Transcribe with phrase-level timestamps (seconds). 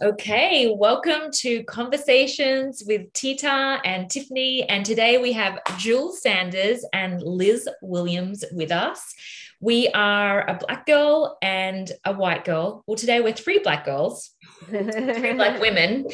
[0.00, 4.62] Okay, welcome to Conversations with Tita and Tiffany.
[4.68, 9.14] And today we have Jules Sanders and Liz Williams with us.
[9.60, 12.82] We are a black girl and a white girl.
[12.86, 14.30] Well, today we're three black girls,
[14.66, 16.08] three black women,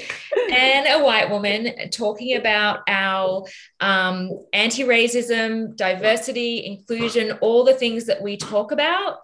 [0.53, 3.45] and a white woman talking about our
[3.81, 9.19] um, anti racism, diversity, inclusion, all the things that we talk about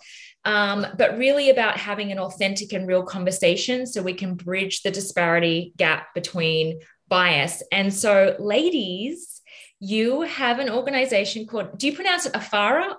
[0.45, 4.91] um, but really about having an authentic and real conversation so we can bridge the
[4.91, 7.63] disparity gap between bias.
[7.73, 9.41] And so, ladies,
[9.81, 12.95] you have an organization called, do you pronounce it Afara?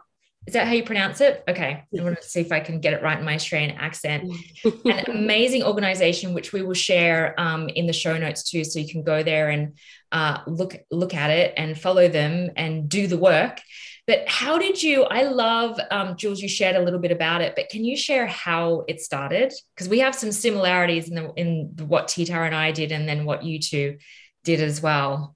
[0.48, 1.44] Is that how you pronounce it?
[1.48, 1.84] Okay.
[1.98, 4.32] I want to see if I can get it right in my Australian accent.
[4.86, 8.64] An amazing organization, which we will share um, in the show notes too.
[8.64, 9.76] So you can go there and
[10.12, 13.60] uh, look, look at it and follow them and do the work.
[14.08, 15.04] But how did you?
[15.04, 18.28] I love, um, Jules, you shared a little bit about it, but can you share
[18.28, 19.52] how it started?
[19.74, 23.26] Because we have some similarities in, the, in what Tita and I did and then
[23.26, 23.98] what you two
[24.44, 25.36] did as well.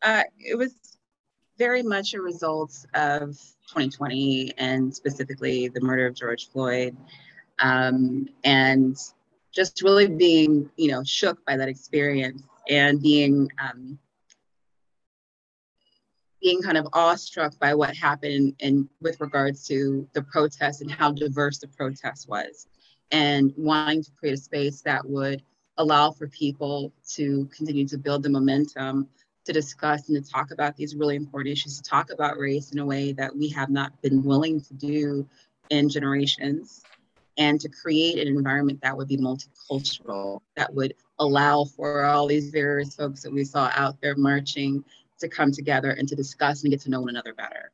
[0.00, 0.74] Uh, it was
[1.58, 3.36] very much a result of
[3.68, 6.96] 2020 and specifically the murder of George Floyd.
[7.58, 8.96] Um, and
[9.52, 13.98] just really being, you know, shook by that experience and being um,
[16.40, 21.12] being kind of awestruck by what happened and with regards to the protest and how
[21.12, 22.66] diverse the protest was
[23.10, 25.42] and wanting to create a space that would
[25.78, 29.08] allow for people to continue to build the momentum
[29.44, 32.78] to discuss and to talk about these really important issues to talk about race in
[32.78, 35.26] a way that we have not been willing to do
[35.70, 36.82] in generations
[37.38, 42.50] and to create an environment that would be multicultural that would allow for all these
[42.50, 44.84] various folks that we saw out there marching
[45.20, 47.70] to come together and to discuss and get to know one another better.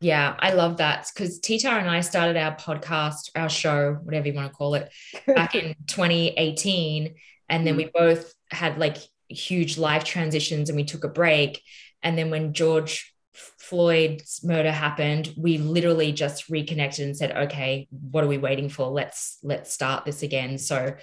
[0.00, 4.34] Yeah, I love that because Tita and I started our podcast, our show, whatever you
[4.34, 4.90] want to call it,
[5.26, 7.14] back in 2018.
[7.48, 7.92] And then we mm.
[7.92, 8.96] both had like
[9.28, 11.62] huge life transitions and we took a break.
[12.02, 18.24] And then when George Floyd's murder happened, we literally just reconnected and said, okay, what
[18.24, 18.88] are we waiting for?
[18.88, 20.58] Let's let's start this again.
[20.58, 20.96] So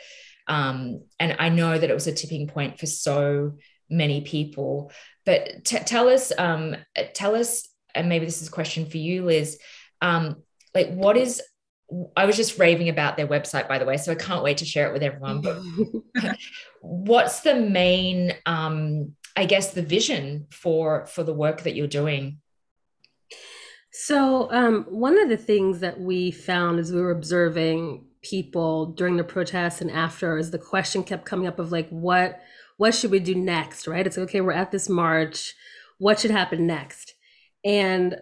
[0.49, 3.53] um, and I know that it was a tipping point for so
[3.89, 4.91] many people.
[5.25, 6.75] But t- tell us, um,
[7.13, 9.59] tell us, and maybe this is a question for you, Liz.
[10.01, 11.41] Um, like, what is?
[12.15, 14.65] I was just raving about their website, by the way, so I can't wait to
[14.65, 15.41] share it with everyone.
[15.41, 15.59] But
[16.81, 22.39] what's the main, um, I guess, the vision for for the work that you're doing?
[23.91, 29.17] So, um, one of the things that we found as we were observing people during
[29.17, 32.39] the protests and after is the question kept coming up of like, what
[32.79, 34.07] what should we do next, right?
[34.07, 35.53] It's okay, we're at this march.
[35.97, 37.13] What should happen next?
[37.65, 38.15] And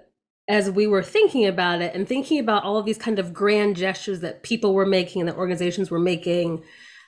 [0.47, 3.75] as we were thinking about it and thinking about all of these kind of grand
[3.75, 6.63] gestures that people were making and that organizations were making,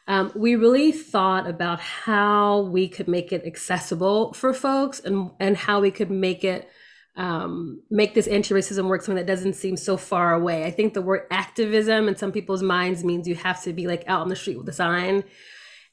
[0.08, 5.58] um, we really thought about how we could make it accessible for folks and, and
[5.58, 6.70] how we could make it
[7.16, 10.66] um, make this anti-racism work something that doesn't seem so far away.
[10.66, 14.04] I think the word activism in some people's minds means you have to be like
[14.06, 15.24] out on the street with a sign.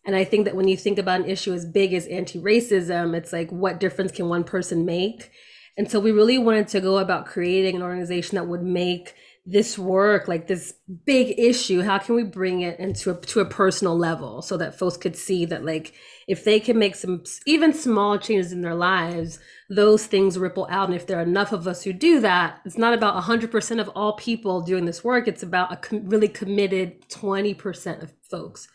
[0.06, 3.14] And I think that when you think about an issue as big as anti racism,
[3.16, 5.32] it's like, what difference can one person make?
[5.76, 9.14] And so we really wanted to go about creating an organization that would make
[9.48, 10.74] this work, like this
[11.04, 14.76] big issue, how can we bring it into a, to a personal level so that
[14.76, 15.92] folks could see that, like,
[16.26, 19.38] if they can make some even small changes in their lives,
[19.70, 20.88] those things ripple out.
[20.88, 23.88] And if there are enough of us who do that, it's not about 100% of
[23.90, 28.66] all people doing this work, it's about a com- really committed 20% of folks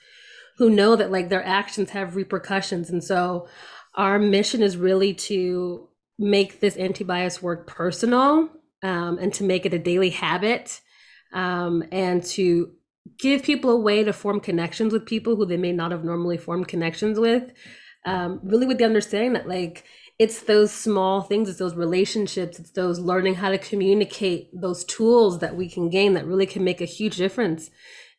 [0.61, 2.91] who know that like their actions have repercussions.
[2.91, 3.47] And so
[3.95, 5.89] our mission is really to
[6.19, 8.47] make this anti-bias work personal
[8.83, 10.79] um, and to make it a daily habit
[11.33, 12.73] um, and to
[13.17, 16.37] give people a way to form connections with people who they may not have normally
[16.37, 17.51] formed connections with
[18.05, 19.83] um, really with the understanding that like
[20.19, 25.39] it's those small things it's those relationships it's those learning how to communicate those tools
[25.39, 27.71] that we can gain that really can make a huge difference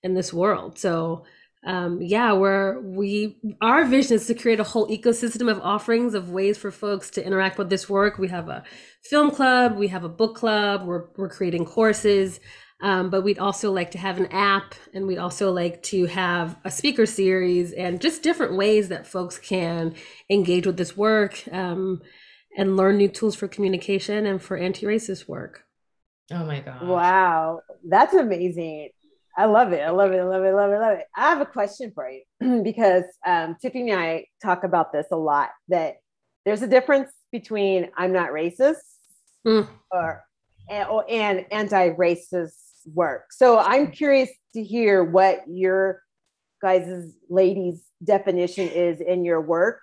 [0.02, 1.24] in this world so
[1.64, 6.30] um, yeah, where we our vision is to create a whole ecosystem of offerings of
[6.30, 8.18] ways for folks to interact with this work.
[8.18, 8.64] We have a
[9.04, 12.40] film club, we have a book club, we're we're creating courses,
[12.80, 16.56] um, but we'd also like to have an app, and we'd also like to have
[16.64, 19.94] a speaker series and just different ways that folks can
[20.28, 22.02] engage with this work um,
[22.56, 25.64] and learn new tools for communication and for anti-racist work.
[26.32, 26.88] Oh my god!
[26.88, 28.90] Wow, that's amazing.
[29.36, 29.80] I love it.
[29.80, 30.18] I love it.
[30.18, 30.48] I love it.
[30.48, 30.74] I love it.
[30.74, 31.06] I love it.
[31.16, 35.16] I have a question for you because um, Tiffany and I talk about this a
[35.16, 35.96] lot that
[36.44, 38.76] there's a difference between I'm not racist
[39.46, 39.66] mm.
[39.90, 40.22] or,
[40.68, 42.52] and, or, and anti-racist
[42.92, 43.26] work.
[43.30, 46.02] So I'm curious to hear what your
[46.60, 49.80] guys' ladies' definition is in your work.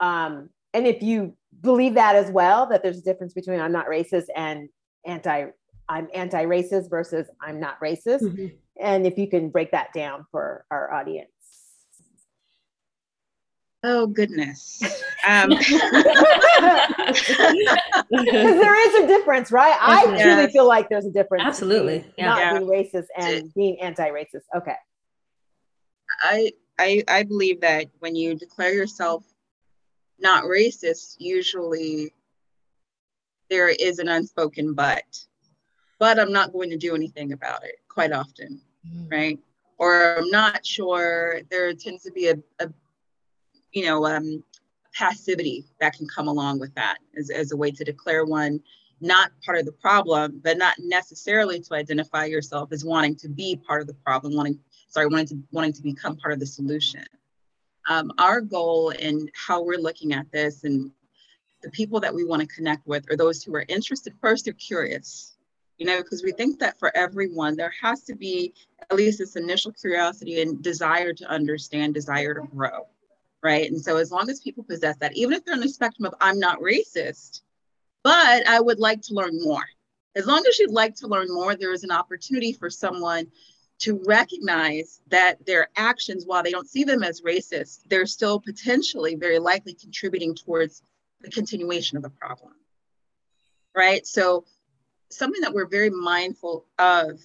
[0.00, 3.86] Um, and if you believe that as well, that there's a difference between I'm not
[3.86, 4.68] racist and
[5.06, 5.46] anti
[5.88, 8.22] I'm anti-racist versus I'm not racist.
[8.22, 8.46] Mm-hmm.
[8.80, 11.30] And if you can break that down for our audience.
[13.82, 14.82] Oh goodness.
[15.26, 15.72] Um, because
[18.10, 19.74] there is a difference, right?
[19.80, 20.22] I yes.
[20.22, 21.44] truly feel like there's a difference.
[21.46, 22.04] Absolutely.
[22.18, 22.26] Yeah.
[22.26, 22.58] Not yeah.
[22.58, 24.42] being racist and being anti-racist.
[24.54, 24.74] Okay.
[26.20, 29.24] I I I believe that when you declare yourself
[30.18, 32.12] not racist, usually
[33.48, 35.04] there is an unspoken but.
[36.04, 39.10] But I'm not going to do anything about it quite often, mm.
[39.10, 39.38] right?
[39.78, 41.40] Or I'm not sure.
[41.50, 42.68] There tends to be a, a
[43.72, 44.44] you know, um,
[44.92, 48.60] passivity that can come along with that as, as a way to declare one
[49.00, 53.56] not part of the problem, but not necessarily to identify yourself as wanting to be
[53.56, 54.58] part of the problem, wanting,
[54.88, 57.06] sorry, wanting to wanting to become part of the solution.
[57.88, 60.90] Um, our goal and how we're looking at this and
[61.62, 64.52] the people that we want to connect with are those who are interested first, they're
[64.52, 65.33] curious,
[65.78, 69.36] you know, because we think that for everyone, there has to be at least this
[69.36, 72.86] initial curiosity and desire to understand, desire to grow
[73.44, 73.70] right?
[73.70, 76.14] And so as long as people possess that, even if they're on the spectrum of
[76.20, 77.42] I'm not racist,
[78.02, 79.64] but I would like to learn more.
[80.16, 83.26] As long as you'd like to learn more, there is an opportunity for someone
[83.80, 89.14] to recognize that their actions, while they don't see them as racist, they're still potentially
[89.14, 90.82] very likely contributing towards
[91.20, 92.52] the continuation of the problem.
[93.76, 94.06] Right.
[94.06, 94.44] So,
[95.16, 97.20] something that we're very mindful of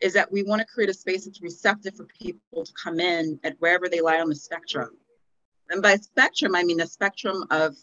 [0.00, 3.38] is that we want to create a space that's receptive for people to come in
[3.44, 4.96] at wherever they lie on the spectrum
[5.70, 7.76] and by spectrum, I mean the spectrum of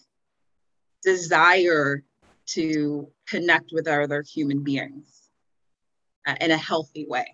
[1.03, 2.03] desire
[2.47, 5.29] to connect with other human beings
[6.25, 7.33] uh, in a healthy way.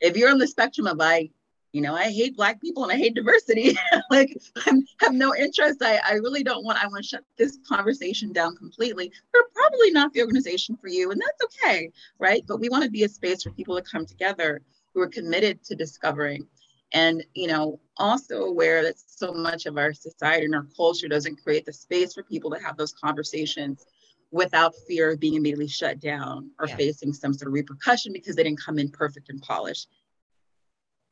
[0.00, 1.30] If you're on the spectrum of I,
[1.78, 3.76] you know, I hate black people and I hate diversity,
[4.10, 5.80] like I have no interest.
[5.80, 9.12] I, I really don't want, I want to shut this conversation down completely.
[9.32, 12.42] We're probably not the organization for you, and that's okay, right?
[12.48, 14.60] But we want to be a space for people to come together
[14.92, 16.48] who are committed to discovering
[16.94, 21.40] and you know also aware that so much of our society and our culture doesn't
[21.44, 23.86] create the space for people to have those conversations
[24.32, 26.74] without fear of being immediately shut down or yeah.
[26.74, 29.86] facing some sort of repercussion because they didn't come in perfect and polished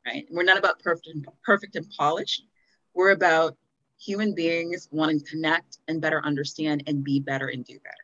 [0.07, 0.25] right?
[0.31, 2.43] We're not about perfect and perfect and polished.
[2.93, 3.57] We're about
[3.99, 7.95] human beings wanting to connect and better understand and be better and do better.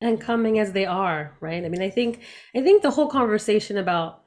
[0.00, 1.64] And coming as they are right?
[1.64, 2.20] I mean i think
[2.54, 4.24] i think the whole conversation about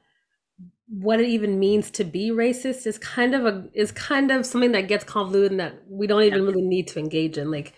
[0.88, 4.72] what it even means to be racist is kind of a is kind of something
[4.72, 7.50] that gets convoluted and that we don't even really need to engage in.
[7.50, 7.74] Like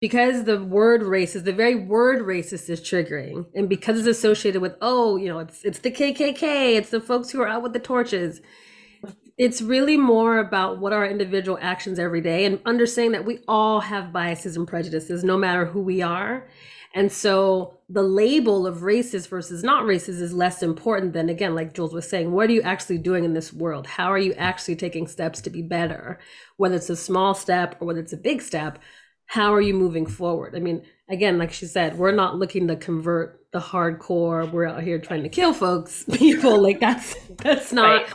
[0.00, 4.74] because the word racist the very word racist is triggering and because it's associated with
[4.80, 7.78] oh you know it's it's the kkk it's the folks who are out with the
[7.78, 8.40] torches
[9.38, 13.38] it's really more about what are our individual actions every day and understanding that we
[13.48, 16.48] all have biases and prejudices no matter who we are
[16.92, 21.72] and so the label of racist versus not racist is less important than, again, like
[21.72, 23.86] Jules was saying, what are you actually doing in this world?
[23.86, 26.18] How are you actually taking steps to be better?
[26.56, 28.80] Whether it's a small step or whether it's a big step,
[29.30, 30.54] how are you moving forward?
[30.56, 34.82] I mean, again, like she said, we're not looking to convert the hardcore, we're out
[34.82, 36.60] here trying to kill folks, people.
[36.60, 38.12] like that's that's not right.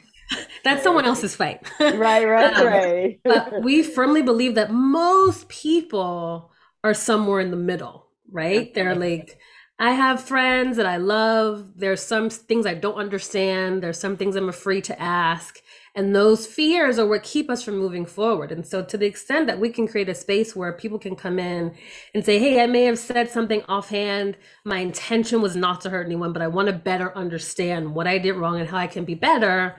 [0.63, 1.69] that's someone else's fight.
[1.79, 1.95] right,
[2.25, 3.19] right, um, right.
[3.24, 6.51] but we firmly believe that most people
[6.84, 8.74] are somewhere in the middle right?
[8.74, 9.39] They're like,
[9.79, 11.72] I have friends that I love.
[11.75, 13.84] There's some things I don't understand.
[13.84, 15.60] There's some things I'm afraid to ask.
[15.95, 18.51] And those fears are what keep us from moving forward.
[18.51, 21.39] And so, to the extent that we can create a space where people can come
[21.39, 21.73] in
[22.13, 24.35] and say, Hey, I may have said something offhand.
[24.65, 28.17] My intention was not to hurt anyone, but I want to better understand what I
[28.17, 29.77] did wrong and how I can be better.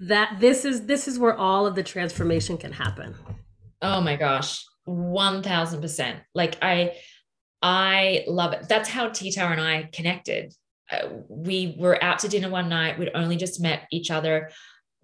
[0.00, 3.14] That this is this is where all of the transformation can happen.
[3.80, 6.16] Oh my gosh, 1000%.
[6.34, 6.92] Like, I,
[7.62, 8.68] I love it.
[8.68, 10.54] That's how Tita and I connected.
[10.90, 12.98] Uh, we were out to dinner one night.
[12.98, 14.50] We'd only just met each other.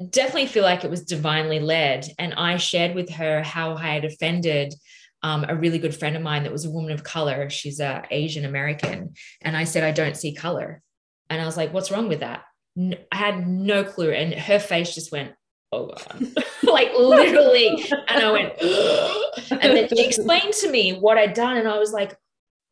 [0.09, 2.07] Definitely feel like it was divinely led.
[2.19, 4.75] And I shared with her how I had offended
[5.23, 7.51] um, a really good friend of mine that was a woman of color.
[7.51, 9.15] She's a Asian American.
[9.43, 10.83] And I said, I don't see color.
[11.29, 12.45] And I was like, what's wrong with that?
[12.79, 14.11] I had no clue.
[14.11, 15.33] And her face just went,
[15.73, 16.27] oh God,
[16.63, 17.85] like literally.
[18.09, 18.53] And I went,
[19.51, 21.57] and then she explained to me what I'd done.
[21.57, 22.17] And I was like,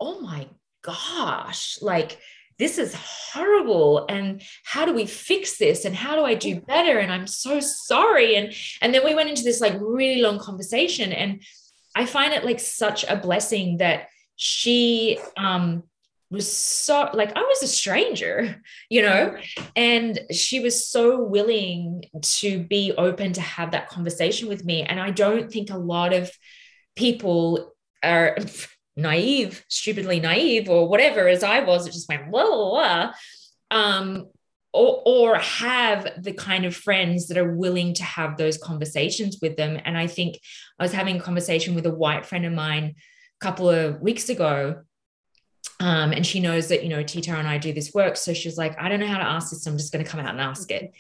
[0.01, 0.49] oh my
[0.83, 2.19] gosh, like
[2.59, 6.99] this is horrible and how do we fix this and how do i do better
[6.99, 11.13] and i'm so sorry and and then we went into this like really long conversation
[11.13, 11.43] and
[11.95, 15.83] i find it like such a blessing that she um
[16.31, 18.61] was so like I was a stranger,
[18.91, 19.37] you know,
[19.77, 24.83] and she was so willing to be open to have that conversation with me.
[24.83, 26.31] And I don't think a lot of
[26.97, 28.37] people are
[28.99, 33.13] naive, stupidly naive, or whatever, as I was, it just went, blah, blah, blah.
[33.71, 34.27] Um,
[34.73, 39.57] or, or have the kind of friends that are willing to have those conversations with
[39.57, 39.81] them.
[39.83, 40.39] And I think
[40.79, 42.95] I was having a conversation with a white friend of mine
[43.41, 44.83] a couple of weeks ago
[45.81, 48.17] um, and she knows that, you know, Tita and I do this work.
[48.17, 49.63] So she's like, I don't know how to ask this.
[49.63, 50.93] So I'm just going to come out and ask it.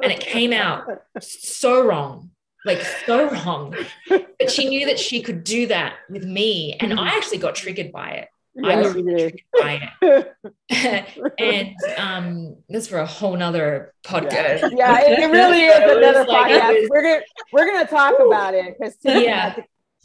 [0.00, 0.86] And it came out
[1.20, 2.30] so wrong,
[2.64, 3.74] like so wrong.
[4.08, 6.76] But she knew that she could do that with me.
[6.80, 8.28] And I actually got triggered by it.
[8.64, 10.36] I got triggered by it.
[11.38, 14.72] and um, this for a whole nother podcast.
[14.76, 16.80] Yeah, yeah it really is another like, podcast.
[16.80, 19.56] Was, we're gonna we're gonna talk about it because yeah,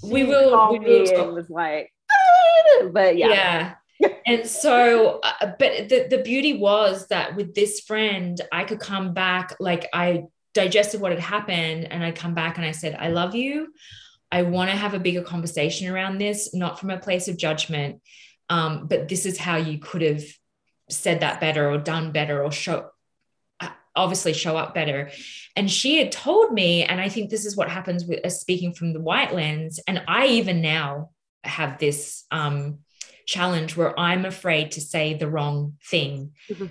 [0.04, 0.72] we will.
[0.72, 1.34] We will talk.
[1.34, 1.92] was like,
[2.92, 3.28] but yeah.
[3.28, 3.74] Yeah
[4.26, 9.14] and so uh, but the, the beauty was that with this friend i could come
[9.14, 10.24] back like i
[10.54, 13.74] digested what had happened and i come back and i said i love you
[14.32, 18.02] i want to have a bigger conversation around this not from a place of judgment
[18.50, 20.24] um, but this is how you could have
[20.90, 22.90] said that better or done better or show
[23.60, 25.12] uh, obviously show up better
[25.56, 28.74] and she had told me and i think this is what happens with uh, speaking
[28.74, 31.10] from the white lens and i even now
[31.44, 32.80] have this um,
[33.28, 36.32] challenge where I'm afraid to say the wrong thing.
[36.50, 36.68] Mm-hmm.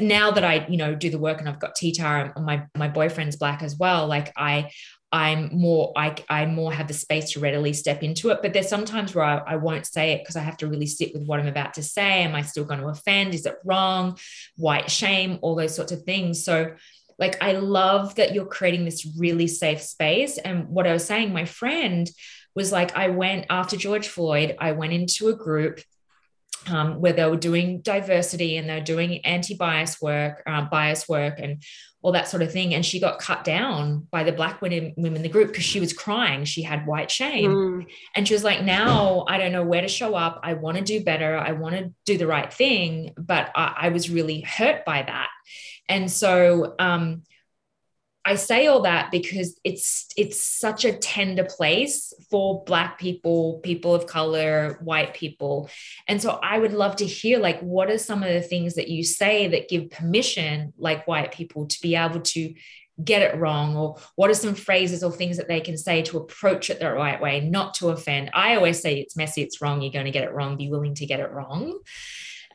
[0.00, 2.88] Now that I, you know, do the work and I've got T-Tar and my my
[2.88, 4.70] boyfriend's black as well, like I
[5.12, 8.42] I'm more I I more have the space to readily step into it.
[8.42, 11.12] But there's sometimes where I, I won't say it because I have to really sit
[11.12, 12.22] with what I'm about to say.
[12.22, 13.34] Am I still going to offend?
[13.34, 14.18] Is it wrong?
[14.56, 16.44] White shame, all those sorts of things.
[16.44, 16.74] So
[17.18, 20.38] like I love that you're creating this really safe space.
[20.38, 22.10] And what I was saying, my friend
[22.54, 25.80] was like I went after George Floyd, I went into a group
[26.68, 31.62] um, where they were doing diversity and they're doing anti-bias work, uh, bias work, and
[32.02, 32.74] all that sort of thing.
[32.74, 35.80] And she got cut down by the black women, women in the group because she
[35.80, 36.44] was crying.
[36.44, 37.86] She had white shame, mm.
[38.14, 40.40] and she was like, "Now I don't know where to show up.
[40.42, 41.36] I want to do better.
[41.36, 45.28] I want to do the right thing, but I, I was really hurt by that."
[45.88, 47.22] And so, um,
[48.24, 53.94] I say all that because it's it's such a tender place for black people, people
[53.94, 55.70] of color, white people.
[56.06, 58.88] And so I would love to hear like what are some of the things that
[58.88, 62.54] you say that give permission like white people to be able to
[63.02, 66.18] get it wrong or what are some phrases or things that they can say to
[66.18, 68.30] approach it the right way, not to offend.
[68.34, 70.94] I always say it's messy, it's wrong, you're going to get it wrong, be willing
[70.96, 71.78] to get it wrong.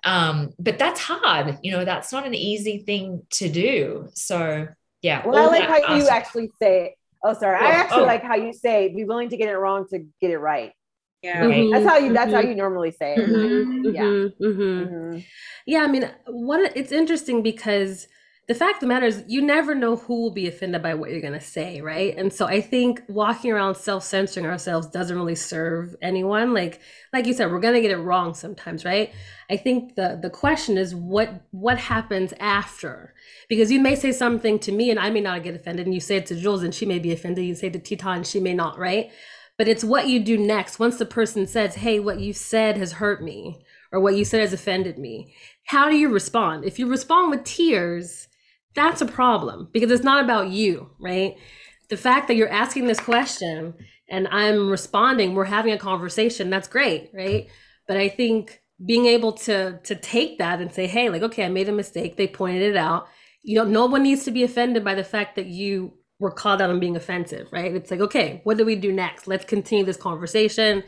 [0.03, 4.10] Um, but that's hard, you know, that's not an easy thing to do.
[4.13, 4.67] So
[5.05, 5.25] yeah.
[5.25, 5.97] Well, I like how awesome.
[6.00, 6.91] you actually say, it.
[7.24, 7.57] oh, sorry.
[7.57, 8.05] I actually oh.
[8.07, 10.74] like how you say, be willing to get it wrong to get it right.
[11.21, 11.43] Yeah.
[11.43, 11.71] Mm-hmm.
[11.71, 12.35] That's how you, that's mm-hmm.
[12.35, 13.19] how you normally say it.
[13.19, 13.95] Mm-hmm.
[13.95, 14.01] Yeah.
[14.01, 14.43] Mm-hmm.
[14.45, 15.19] Mm-hmm.
[15.67, 15.79] Yeah.
[15.79, 18.07] I mean, what it's interesting because
[18.48, 21.10] the fact of the matter is you never know who will be offended by what
[21.10, 22.16] you're going to say right?
[22.18, 26.54] And so i think walking around self-censoring ourselves doesn't really serve anyone.
[26.54, 26.80] Like
[27.12, 29.12] like you said we're going to get it wrong sometimes right?
[29.50, 33.14] I think the the question is what what happens after?
[33.50, 36.02] Because you may say something to me and i may not get offended and you
[36.02, 38.28] say it to jules and she may be offended you say it to tita and
[38.28, 39.12] she may not right?
[39.58, 40.80] But it's what you do next.
[40.80, 44.42] Once the person says hey what you said has hurt me or what you said
[44.42, 45.34] has offended me
[45.66, 46.64] how do you respond?
[46.64, 48.28] If you respond with tears
[48.75, 51.36] that's a problem because it's not about you, right?
[51.89, 53.74] The fact that you're asking this question
[54.10, 57.48] and I'm responding, we're having a conversation, that's great, right?
[57.88, 61.50] But I think being able to to take that and say, hey, like, okay, I
[61.50, 62.17] made a mistake.
[62.17, 63.08] They pointed it out.
[63.41, 66.62] You know, no one needs to be offended by the fact that you were called
[66.62, 67.74] out on being offensive, right?
[67.74, 69.27] It's like, okay, what do we do next?
[69.27, 70.84] Let's continue this conversation.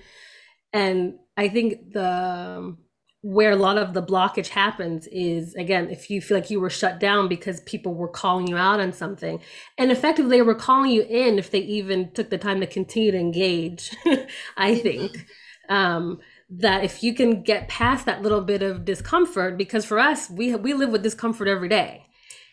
[0.73, 2.75] And I think the
[3.21, 6.69] where a lot of the blockage happens is again if you feel like you were
[6.69, 9.39] shut down because people were calling you out on something.
[9.77, 13.11] And effectively they were calling you in if they even took the time to continue
[13.11, 13.95] to engage
[14.57, 15.25] i think.
[15.69, 16.19] Um,
[16.49, 20.55] that if you can get past that little bit of discomfort because for us we
[20.55, 22.05] we live with discomfort every day.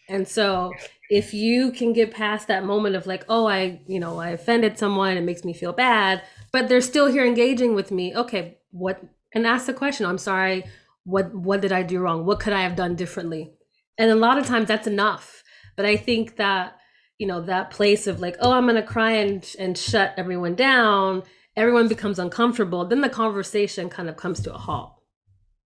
[0.09, 0.73] And so
[1.11, 4.78] if you can get past that moment of like oh i you know i offended
[4.78, 9.02] someone it makes me feel bad but they're still here engaging with me okay what
[9.35, 10.64] and ask the question i'm sorry
[11.05, 12.25] what what did i do wrong?
[12.25, 13.53] What could i have done differently?
[13.99, 15.43] And a lot of times that's enough
[15.76, 16.76] but i think that
[17.19, 21.23] you know that place of like oh i'm gonna cry and and shut everyone down
[21.57, 24.95] everyone becomes uncomfortable then the conversation kind of comes to a halt.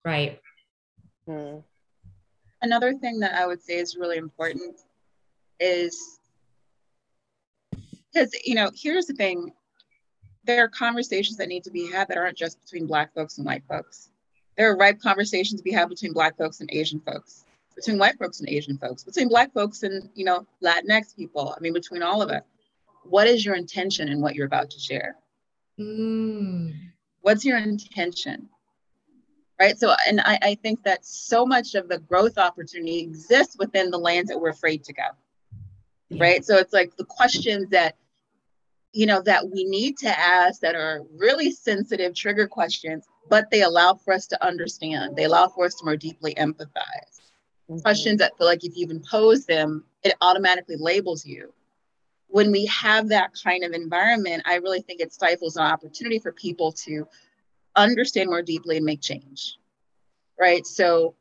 [0.05, 0.39] Right.
[1.25, 1.57] Hmm.
[2.61, 4.79] another thing that i would say is really important
[5.59, 6.19] is
[7.71, 9.51] because you know here's the thing
[10.49, 13.45] there are conversations that need to be had that aren't just between black folks and
[13.45, 14.09] white folks
[14.57, 18.17] There are ripe conversations to be had between Black folks and Asian folks, between white
[18.17, 21.53] folks and Asian folks, between Black folks and you know Latinx people.
[21.55, 22.41] I mean, between all of us.
[23.03, 25.15] What is your intention in what you're about to share?
[25.79, 26.73] Mm.
[27.21, 28.49] What's your intention?
[29.59, 29.77] Right.
[29.77, 33.99] So, and I, I think that so much of the growth opportunity exists within the
[33.99, 35.09] lands that we're afraid to go.
[36.09, 36.23] Yeah.
[36.23, 36.45] Right.
[36.45, 37.95] So it's like the questions that
[38.91, 43.61] you know that we need to ask that are really sensitive trigger questions but they
[43.61, 45.15] allow for us to understand.
[45.15, 47.19] They allow for us to more deeply empathize.
[47.69, 47.81] Mm-hmm.
[47.81, 51.53] questions that feel like if you've imposed them it automatically labels you.
[52.27, 56.31] When we have that kind of environment i really think it stifles an opportunity for
[56.31, 57.07] people to
[57.75, 59.55] understand more deeply and make change
[60.39, 60.65] right?
[60.65, 61.15] So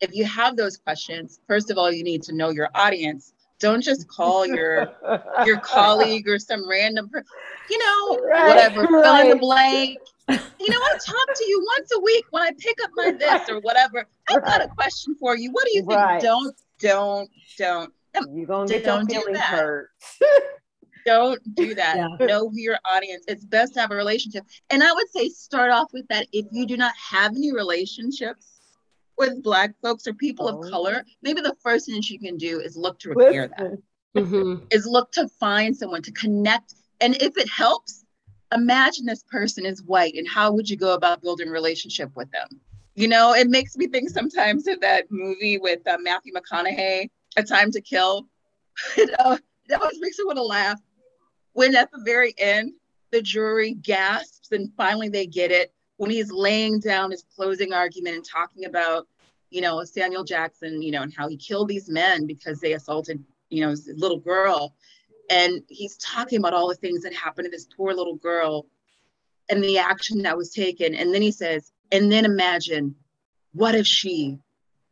[0.00, 3.82] if you have those questions first of all you need to know your audience don't
[3.82, 4.90] just call your
[5.46, 7.24] your colleague or some random per-
[7.70, 9.98] you know Right, whatever fill in the blank.
[10.28, 10.36] You
[10.70, 13.60] know i talk to you once a week when i pick up my this or
[13.60, 14.06] whatever.
[14.28, 15.50] I've got a question for you.
[15.52, 15.92] What do you think?
[15.92, 16.20] Right.
[16.22, 17.92] don't don't don't.
[18.32, 19.40] You're gonna get Don't do that.
[19.40, 19.90] hurt.
[21.06, 21.96] don't do that.
[21.96, 22.26] Yeah.
[22.26, 24.44] know who your audience it's best to have a relationship.
[24.70, 26.26] And i would say start off with that.
[26.32, 28.59] If you do not have any relationships
[29.20, 30.62] with black folks or people Oh.
[30.62, 33.78] of color maybe the first thing that you can do is look to repair that
[34.14, 34.66] Listen, Mhm.
[34.72, 36.74] is look to find someone to connect.
[37.00, 38.04] And if it helps,
[38.52, 42.28] imagine this person is white and how would you go about building a relationship with
[42.32, 42.48] them?
[42.96, 47.42] You know, it makes me think sometimes of that movie with uh, Matthew McConaughey, A
[47.44, 48.26] Time to Kill.
[48.96, 50.80] it, uh, that always makes me want to laugh.
[51.52, 52.72] When at the very end,
[53.12, 58.16] the jury gasps and finally they get it when he's laying down his closing argument
[58.16, 59.06] and talking about,
[59.50, 63.22] you know, Samuel Jackson, you know, and how he killed these men because they assaulted
[63.50, 64.74] you know, his little girl.
[65.28, 68.66] And he's talking about all the things that happened to this poor little girl
[69.50, 70.94] and the action that was taken.
[70.94, 72.94] And then he says, and then imagine,
[73.52, 74.38] what if she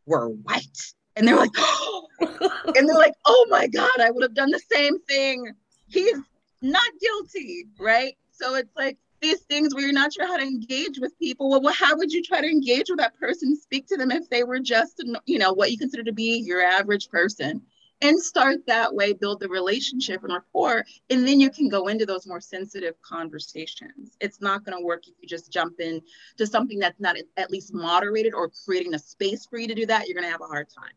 [0.05, 0.93] were white?
[1.15, 1.57] And they're like,
[2.19, 5.53] and they're like, oh my God, I would have done the same thing.
[5.87, 6.19] He's
[6.61, 8.15] not guilty, right?
[8.31, 11.49] So it's like these things where you're not sure how to engage with people.
[11.49, 14.43] Well, how would you try to engage with that person, speak to them if they
[14.43, 17.61] were just, you know, what you consider to be your average person?
[18.01, 22.05] and start that way build the relationship and rapport and then you can go into
[22.05, 26.01] those more sensitive conversations it's not going to work if you just jump in
[26.37, 29.85] to something that's not at least moderated or creating a space for you to do
[29.85, 30.93] that you're going to have a hard time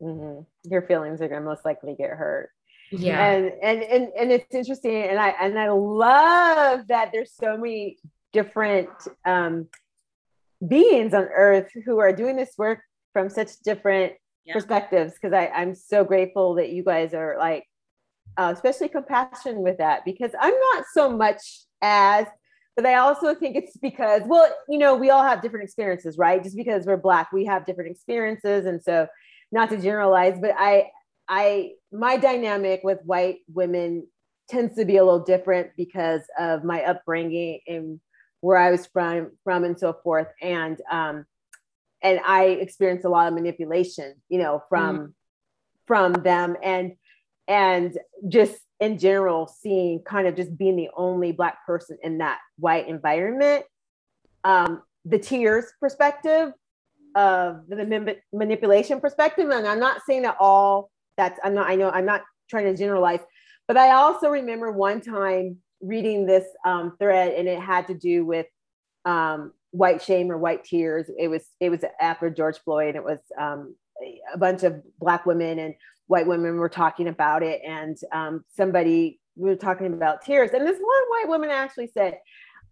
[0.00, 0.46] mhm.
[0.64, 2.50] Your feelings are gonna most likely get hurt.
[2.90, 3.32] Yeah.
[3.32, 7.98] and and and and it's interesting and i and i love that there's so many
[8.32, 8.88] different
[9.24, 9.68] um
[10.66, 12.80] beings on earth who are doing this work
[13.12, 14.54] from such different Yeah.
[14.54, 17.64] perspectives because i i'm so grateful that you guys are like
[18.36, 22.26] uh, especially compassion with that because i'm not so much as
[22.76, 26.42] but i also think it's because well you know we all have different experiences right
[26.42, 29.06] just because we're black we have different experiences and so
[29.52, 30.88] not to generalize but i
[31.28, 34.06] I my dynamic with white women
[34.48, 38.00] tends to be a little different because of my upbringing and
[38.40, 40.28] where I was from from and so forth.
[40.40, 41.26] And um
[42.02, 45.14] and I experienced a lot of manipulation you know from
[45.86, 46.92] from them and
[47.46, 52.38] and just in general seeing kind of just being the only black person in that
[52.58, 53.64] white environment
[54.44, 56.52] um the tears perspective
[57.14, 59.48] of the manip- manipulation perspective.
[59.50, 62.74] And I'm not saying that all that's i'm not i know i'm not trying to
[62.74, 63.20] generalize
[63.66, 68.24] but i also remember one time reading this um, thread and it had to do
[68.24, 68.46] with
[69.04, 71.10] um, white shame or white tears.
[71.18, 72.88] It was it was after george floyd.
[72.88, 73.74] And it was um,
[74.32, 75.74] a bunch of black women and
[76.06, 80.50] white women were talking about it and um, somebody we were talking about tears.
[80.52, 82.18] And this one white woman actually said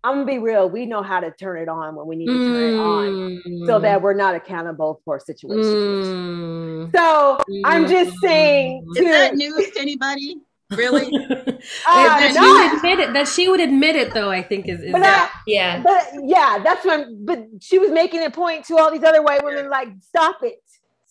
[0.04, 2.32] i'm gonna be real we know how to turn it on when we need to
[2.32, 6.94] turn it on so that we're not accountable for situations Mm.
[6.94, 10.36] so I'm just saying is that news to anybody
[10.70, 14.42] really that, uh, she not- would admit it, that she would admit it, though, I
[14.42, 15.80] think is, is but, that- I, yeah.
[15.82, 17.24] but yeah, that's when.
[17.24, 20.56] But she was making a point to all these other white women like, stop it.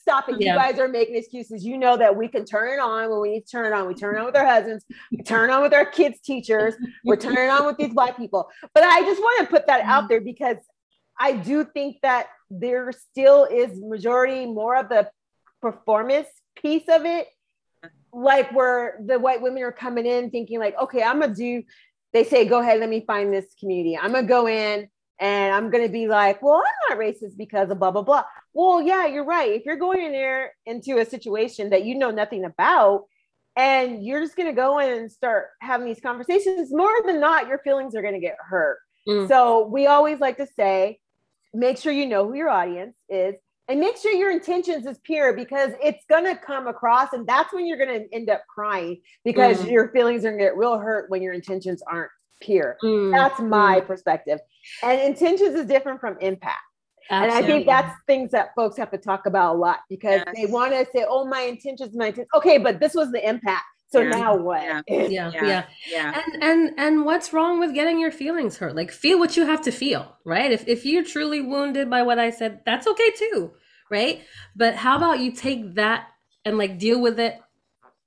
[0.08, 0.40] Stop it.
[0.40, 0.54] Yeah.
[0.54, 1.66] You guys are making excuses.
[1.66, 3.88] You know that we can turn it on when we need to turn it on.
[3.88, 6.76] We turn it on with our husbands, we turn it on with our kids' teachers,
[7.04, 8.48] we're turning it on with these black people.
[8.74, 10.08] But I just want to put that out mm-hmm.
[10.10, 10.58] there because
[11.20, 15.10] I do think that there still is majority more of the
[15.62, 17.28] performance piece of it
[18.14, 21.64] like where the white women are coming in thinking like okay i'm gonna do
[22.14, 24.88] they say go ahead let me find this community i'm gonna go in
[25.20, 28.24] and i'm gonna be like well i'm not racist because of blah blah blah
[28.54, 32.12] well yeah you're right if you're going in there into a situation that you know
[32.12, 33.04] nothing about
[33.56, 37.60] and you're just gonna go in and start having these conversations more than not your
[37.60, 39.28] feelings are gonna get hurt Mm.
[39.28, 41.00] so we always like to say
[41.54, 43.36] make sure you know who your audience is
[43.68, 47.66] and make sure your intentions is pure because it's gonna come across and that's when
[47.66, 49.72] you're gonna end up crying because mm.
[49.72, 52.78] your feelings are gonna get real hurt when your intentions aren't pure.
[52.84, 53.12] Mm.
[53.12, 53.88] That's my mm.
[53.88, 54.40] perspective.
[54.84, 56.62] And intentions is different from impact.
[57.10, 57.38] Absolutely.
[57.38, 60.36] And I think that's things that folks have to talk about a lot because yes.
[60.36, 63.64] they want to say, "Oh, my intentions, my intentions." Okay, but this was the impact.
[63.88, 64.10] So yeah.
[64.10, 64.64] now what?
[64.90, 65.08] Yeah.
[65.10, 65.30] yeah.
[65.32, 68.76] yeah, yeah, And and and what's wrong with getting your feelings hurt?
[68.76, 70.52] Like feel what you have to feel, right?
[70.52, 73.52] If if you're truly wounded by what I said, that's okay too,
[73.92, 74.24] right?
[74.56, 76.08] But how about you take that
[76.44, 77.40] and like deal with it?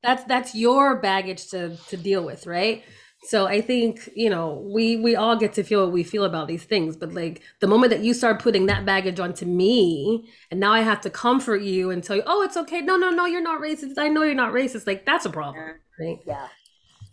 [0.03, 2.83] That's that's your baggage to to deal with, right?
[3.25, 6.47] So I think, you know, we we all get to feel what we feel about
[6.47, 10.61] these things, but like the moment that you start putting that baggage onto me and
[10.61, 12.81] now I have to comfort you and tell you, "Oh, it's okay.
[12.81, 13.99] No, no, no, you're not racist.
[13.99, 16.07] I know you're not racist." Like that's a problem, yeah.
[16.07, 16.19] right?
[16.27, 16.49] Yeah.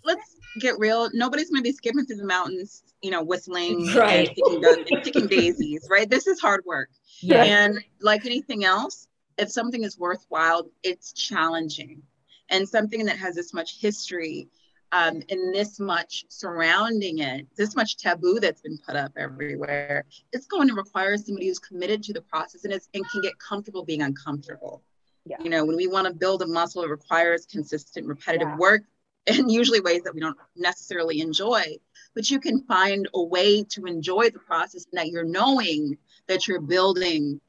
[0.04, 1.10] Let's get real.
[1.14, 4.28] Nobody's going to be skipping through the mountains, you know, whistling right.
[4.28, 6.10] and picking, and picking daisies, right?
[6.10, 6.90] This is hard work.
[7.22, 7.44] Yeah.
[7.44, 12.04] And like anything else, if something is worthwhile, it's challenging.
[12.50, 14.48] And something that has this much history
[14.92, 20.46] um, and this much surrounding it, this much taboo that's been put up everywhere, it's
[20.46, 23.84] going to require somebody who's committed to the process and, is, and can get comfortable
[23.84, 24.84] being uncomfortable.
[25.26, 25.38] Yeah.
[25.42, 28.58] You know, when we want to build a muscle, it requires consistent, repetitive yeah.
[28.58, 28.84] work,
[29.28, 31.78] and usually ways that we don't necessarily enjoy.
[32.14, 36.48] But you can find a way to enjoy the process and that you're knowing that
[36.48, 37.42] you're building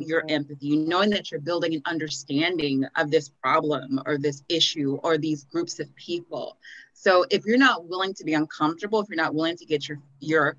[0.00, 5.18] your empathy, knowing that you're building an understanding of this problem or this issue or
[5.18, 6.56] these groups of people.
[7.04, 9.98] So if you're not willing to be uncomfortable, if you're not willing to get your
[10.20, 10.56] your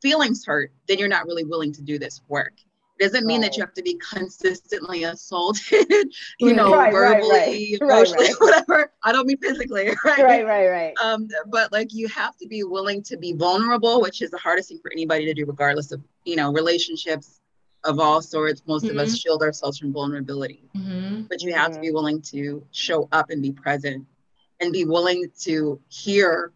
[0.00, 2.52] feelings hurt, then you're not really willing to do this work.
[3.00, 3.50] It doesn't mean right.
[3.50, 5.90] that you have to be consistently assaulted,
[6.38, 8.92] you know, right, verbally, right, emotionally, whatever.
[9.02, 10.22] I don't mean physically, right?
[10.22, 10.94] Right, right, right.
[11.02, 14.68] Um, but like you have to be willing to be vulnerable, which is the hardest
[14.68, 17.40] thing for anybody to do, regardless of you know relationships
[17.82, 18.62] of all sorts.
[18.64, 18.96] Most mm-hmm.
[18.96, 19.16] of us mm-hmm.
[19.16, 21.22] shield ourselves from vulnerability, mm-hmm.
[21.22, 21.74] but you have mm-hmm.
[21.74, 24.06] to be willing to show up and be present
[24.60, 26.52] and be willing to hear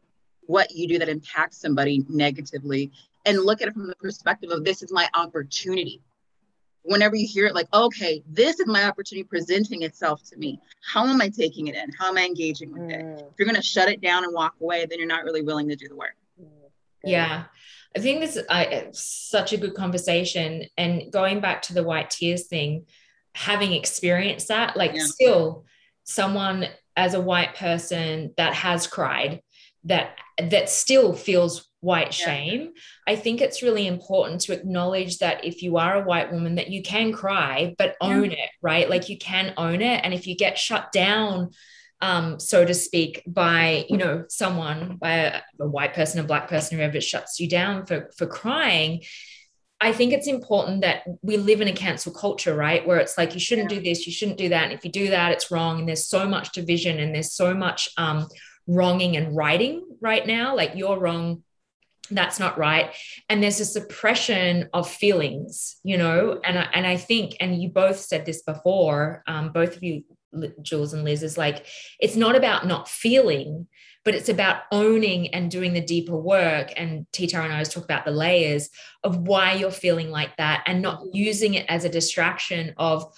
[0.46, 2.92] what you do that impacts somebody negatively
[3.24, 6.02] and look at it from the perspective of this is my opportunity.
[6.82, 10.60] Whenever you hear it, like, okay, this is my opportunity presenting itself to me.
[10.92, 11.90] How am I taking it in?
[11.98, 13.00] How am I engaging with it?
[13.00, 13.20] Mm.
[13.20, 15.68] If you're going to shut it down and walk away, then you're not really willing
[15.70, 16.16] to do the work.
[17.02, 17.44] Yeah.
[17.96, 20.64] I think this is such a good conversation.
[20.76, 22.84] And going back to the white tears thing,
[23.34, 25.04] having experienced that, like, yeah.
[25.04, 25.64] still,
[26.02, 29.40] someone as a white person that has cried
[29.84, 32.68] that that still feels white shame yeah.
[33.06, 36.70] i think it's really important to acknowledge that if you are a white woman that
[36.70, 38.44] you can cry but own yeah.
[38.44, 41.50] it right like you can own it and if you get shut down
[42.00, 46.48] um, so to speak, by you know someone, by a, a white person, a black
[46.48, 49.02] person, whoever shuts you down for for crying,
[49.84, 52.86] I think it's important that we live in a cancel culture, right?
[52.86, 54.64] Where it's like you shouldn't do this, you shouldn't do that.
[54.64, 55.80] And if you do that, it's wrong.
[55.80, 58.26] And there's so much division and there's so much um,
[58.66, 60.56] wronging and righting right now.
[60.56, 61.42] Like you're wrong,
[62.10, 62.94] that's not right.
[63.28, 66.40] And there's a suppression of feelings, you know.
[66.42, 70.04] And I, and I think, and you both said this before, um, both of you,
[70.62, 71.66] Jules and Liz, is like
[72.00, 73.66] it's not about not feeling
[74.04, 76.72] but it's about owning and doing the deeper work.
[76.76, 78.68] And Tita and I always talk about the layers
[79.02, 83.10] of why you're feeling like that and not using it as a distraction of,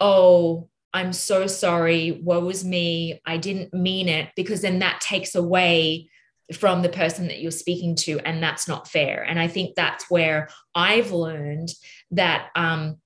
[0.00, 5.34] oh, I'm so sorry, woe is me, I didn't mean it, because then that takes
[5.34, 6.08] away
[6.52, 9.24] from the person that you're speaking to, and that's not fair.
[9.24, 11.70] And I think that's where I've learned
[12.12, 12.98] that um,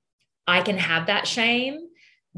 [0.46, 1.78] I can have that shame,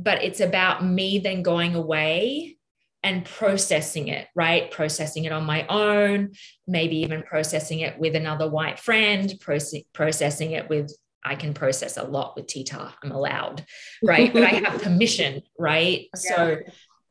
[0.03, 2.57] but it's about me then going away
[3.03, 4.71] and processing it, right?
[4.71, 6.33] Processing it on my own,
[6.67, 10.93] maybe even processing it with another white friend, proce- processing it with,
[11.25, 13.65] I can process a lot with Tita, I'm allowed,
[14.03, 14.33] right?
[14.33, 16.09] but I have permission, right?
[16.15, 16.59] So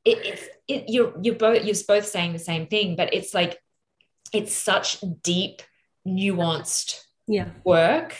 [0.05, 3.59] it, it's, it, you're, you're both, you're both saying the same thing, but it's like,
[4.31, 5.61] it's such deep,
[6.07, 7.49] nuanced yeah.
[7.63, 8.15] work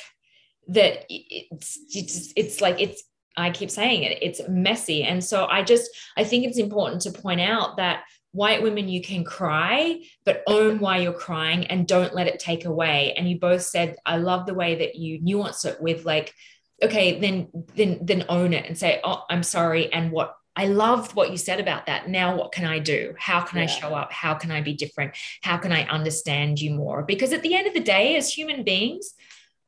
[0.68, 3.04] that it's, it's, it's like, it's,
[3.40, 5.04] I keep saying it, it's messy.
[5.04, 9.02] And so I just, I think it's important to point out that white women, you
[9.02, 13.14] can cry, but own why you're crying and don't let it take away.
[13.18, 16.34] And you both said, I love the way that you nuance it with like,
[16.82, 19.92] okay, then, then, then own it and say, oh, I'm sorry.
[19.92, 22.10] And what I loved what you said about that.
[22.10, 23.14] Now, what can I do?
[23.18, 23.64] How can yeah.
[23.64, 24.12] I show up?
[24.12, 25.16] How can I be different?
[25.42, 27.04] How can I understand you more?
[27.04, 29.14] Because at the end of the day, as human beings,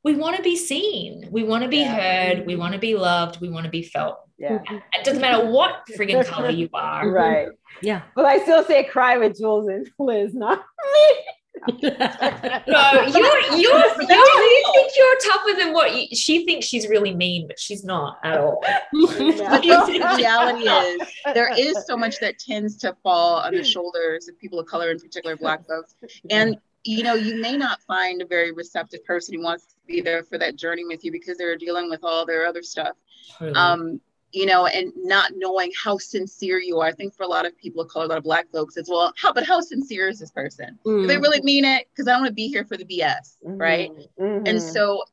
[0.03, 1.27] we want to be seen.
[1.31, 2.33] We want to be yeah.
[2.33, 2.45] heard.
[2.45, 3.39] We want to be loved.
[3.39, 4.19] We want to be felt.
[4.37, 4.59] Yeah.
[4.69, 7.09] It doesn't matter what friggin' color you are.
[7.09, 7.49] Right.
[7.83, 8.01] Yeah.
[8.15, 11.17] But I still say cry with Jules and Liz, not me.
[11.67, 17.13] no, you're, you're, you're, you think you're tougher than what you, she thinks she's really
[17.13, 18.63] mean, but she's not at all.
[18.63, 24.27] but the reality is, there is so much that tends to fall on the shoulders
[24.27, 25.93] of people of color, in particular Black folks.
[26.31, 30.01] And you know, you may not find a very receptive person who wants to be
[30.01, 32.95] there for that journey with you because they're dealing with all their other stuff.
[33.37, 33.55] Totally.
[33.55, 36.87] Um, you know, and not knowing how sincere you are.
[36.87, 38.87] I think for a lot of people of color, a lot of black folks, as
[38.89, 40.79] well, how but how sincere is this person?
[40.85, 41.01] Mm.
[41.01, 41.87] Do they really mean it?
[41.89, 43.57] Because I don't want to be here for the BS, mm-hmm.
[43.57, 43.91] right?
[44.19, 44.47] Mm-hmm.
[44.47, 45.03] And so,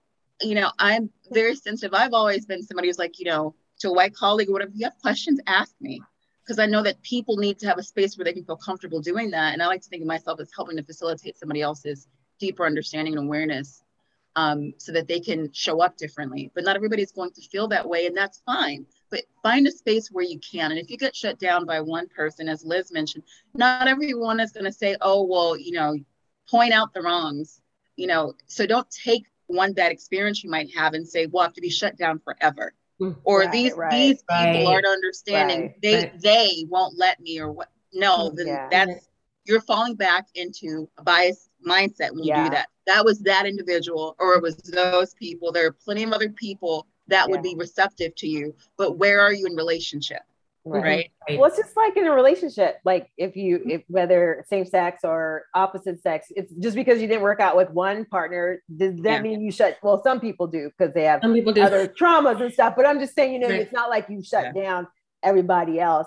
[0.40, 1.94] you know, I'm very sensitive.
[1.94, 4.78] I've always been somebody who's like, you know, to a white colleague or whatever, if
[4.78, 6.00] you have questions, ask me.
[6.48, 9.00] Because I know that people need to have a space where they can feel comfortable
[9.00, 9.52] doing that.
[9.52, 12.08] And I like to think of myself as helping to facilitate somebody else's
[12.40, 13.82] deeper understanding and awareness
[14.34, 16.50] um, so that they can show up differently.
[16.54, 20.10] But not everybody's going to feel that way, and that's fine but find a space
[20.10, 20.70] where you can.
[20.70, 24.52] And if you get shut down by one person, as Liz mentioned, not everyone is
[24.52, 25.96] going to say, oh, well, you know,
[26.48, 27.60] point out the wrongs,
[27.96, 31.46] you know, so don't take one bad experience you might have and say, well, I
[31.46, 32.74] have to be shut down forever.
[33.00, 35.74] Mm, or right, these right, these right, people aren't understanding.
[35.82, 38.68] they they won't let me or what no, then yeah.
[38.70, 39.08] that's
[39.44, 42.44] you're falling back into a biased mindset when you yeah.
[42.44, 42.68] do that.
[42.86, 45.52] That was that individual or it was those people.
[45.52, 47.30] There are plenty of other people that yeah.
[47.30, 50.22] would be receptive to you but where are you in relationship
[50.68, 51.10] right.
[51.28, 51.38] right.
[51.38, 55.44] well it's just like in a relationship like if you if whether same sex or
[55.54, 59.22] opposite sex it's just because you didn't work out with one partner does that yeah.
[59.22, 61.62] mean you shut well some people do because they have some people do.
[61.62, 63.60] other traumas and stuff but i'm just saying you know right.
[63.60, 64.62] it's not like you shut yeah.
[64.62, 64.86] down
[65.22, 66.06] everybody else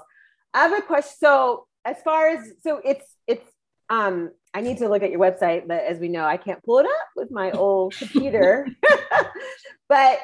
[0.54, 3.50] i have a question so as far as so it's it's
[3.90, 6.80] um I need to look at your website, but as we know, I can't pull
[6.80, 8.68] it up with my old computer.
[9.90, 10.20] but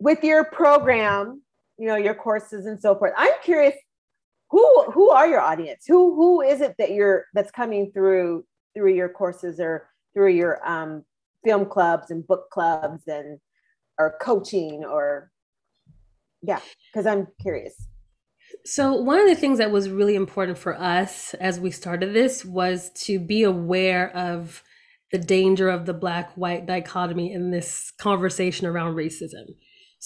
[0.00, 1.42] with your program,
[1.78, 3.12] you know, your courses and so forth.
[3.16, 3.74] I'm curious,
[4.50, 5.84] who who are your audience?
[5.86, 10.66] Who who is it that you're that's coming through through your courses or through your
[10.68, 11.04] um,
[11.44, 13.38] film clubs and book clubs and
[13.98, 15.30] or coaching or
[16.42, 16.60] yeah,
[16.92, 17.74] because I'm curious.
[18.64, 22.44] So, one of the things that was really important for us as we started this
[22.44, 24.62] was to be aware of
[25.10, 29.54] the danger of the black white dichotomy in this conversation around racism.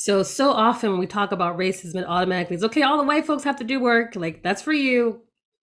[0.00, 3.26] So, so often when we talk about racism, it automatically is okay, all the white
[3.26, 4.14] folks have to do work.
[4.14, 5.22] Like, that's for you.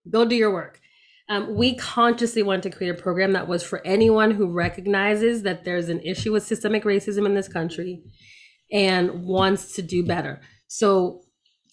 [0.09, 0.81] Go do your work.
[1.29, 5.63] Um, we consciously wanted to create a program that was for anyone who recognizes that
[5.63, 8.03] there's an issue with systemic racism in this country
[8.73, 10.41] and wants to do better.
[10.67, 11.21] So,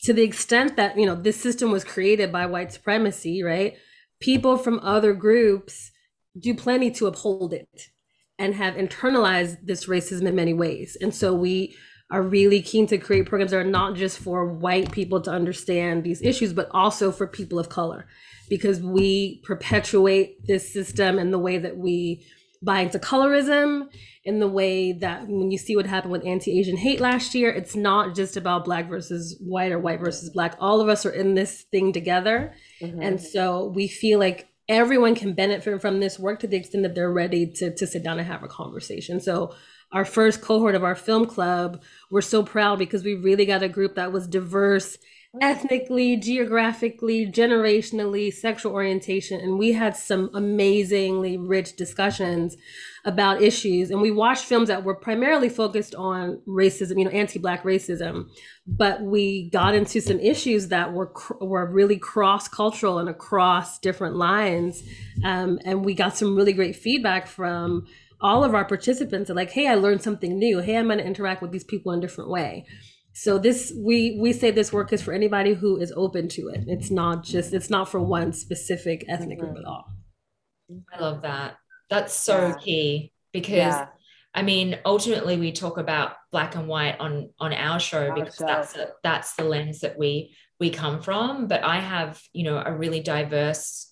[0.05, 3.75] to the extent that, you know, this system was created by white supremacy, right?
[4.20, 5.90] People from other groups
[6.38, 7.88] do plenty to uphold it
[8.38, 10.96] and have internalized this racism in many ways.
[11.01, 11.75] And so we
[12.12, 16.05] are really keen to create programs that are not just for white people to understand
[16.05, 18.07] these issues, but also for people of color,
[18.51, 22.22] because we perpetuate this system in the way that we
[22.62, 23.88] buy into colorism,
[24.25, 27.51] in the way that when you see what happened with anti Asian hate last year,
[27.51, 30.55] it's not just about black versus white or white versus black.
[30.61, 32.55] All of us are in this thing together.
[32.83, 33.01] Mm-hmm.
[33.01, 36.94] And so we feel like everyone can benefit from this work to the extent that
[36.94, 39.18] they're ready to, to sit down and have a conversation.
[39.18, 39.55] So
[39.92, 43.68] our first cohort of our film club, we're so proud because we really got a
[43.68, 44.98] group that was diverse
[45.40, 49.40] ethnically, geographically, generationally, sexual orientation.
[49.40, 52.57] And we had some amazingly rich discussions
[53.07, 53.90] about issues.
[53.90, 58.28] And we watched films that were primarily focused on racism, you know, anti-black racism.
[58.66, 64.83] But we got into some issues that were were really cross-cultural and across different lines.
[65.24, 67.87] Um, and we got some really great feedback from
[68.23, 70.61] all of our participants are like, hey, I learned something new.
[70.61, 72.67] Hey, I'm going to interact with these people in a different way.
[73.15, 76.65] So this we we say this work is for anybody who is open to it.
[76.67, 79.69] It's not just it's not for one specific ethnic group at mm-hmm.
[79.69, 79.85] all.
[80.93, 81.57] I love that.
[81.91, 82.55] That's so yeah.
[82.55, 83.87] key because yeah.
[84.35, 88.37] I mean, ultimately we talk about black and white on on our show our because
[88.37, 88.47] show.
[88.47, 91.49] that's a, that's the lens that we we come from.
[91.49, 93.91] But I have you know a really diverse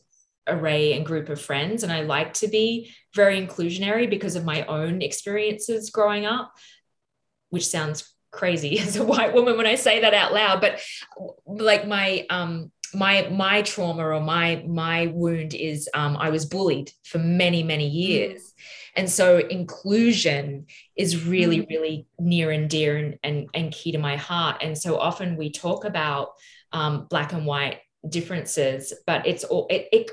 [0.50, 1.82] array and group of friends.
[1.82, 6.52] And I like to be very inclusionary because of my own experiences growing up,
[7.50, 10.60] which sounds crazy as a white woman when I say that out loud.
[10.60, 10.80] But
[11.46, 16.90] like my, um, my my trauma or my my wound is um, I was bullied
[17.04, 18.62] for many many years, mm.
[18.96, 21.68] and so inclusion is really mm.
[21.68, 24.62] really near and dear and, and and key to my heart.
[24.62, 26.30] And so often we talk about
[26.72, 30.10] um, black and white differences, but it's all it, it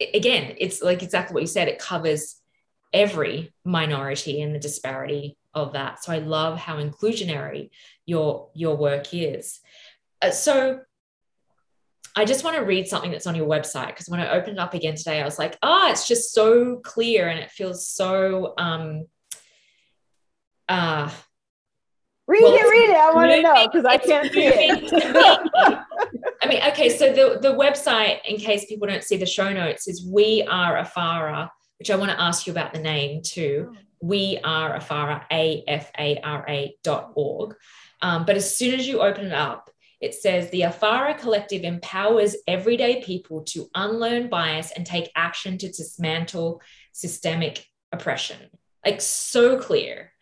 [0.00, 2.40] again, it's like exactly what you said, it covers
[2.92, 6.02] every minority and the disparity of that.
[6.02, 7.70] So I love how inclusionary
[8.04, 9.60] your your work is.
[10.22, 10.80] Uh, so
[12.14, 14.60] I just want to read something that's on your website because when I opened it
[14.60, 18.54] up again today, I was like, oh, it's just so clear and it feels so
[18.56, 19.06] um
[20.68, 21.10] uh
[22.26, 22.96] read well, it, read it.
[22.96, 26.22] I want to know because I can't see it.
[26.46, 29.88] I mean, okay, so the, the website, in case people don't see the show notes,
[29.88, 33.72] is we are Afara, which I want to ask you about the name too.
[33.72, 33.78] Oh.
[34.00, 37.56] We are Afara, A F A R A dot org.
[38.00, 42.36] Um, but as soon as you open it up, it says the Afara Collective empowers
[42.46, 48.38] everyday people to unlearn bias and take action to dismantle systemic oppression.
[48.84, 50.12] Like so clear.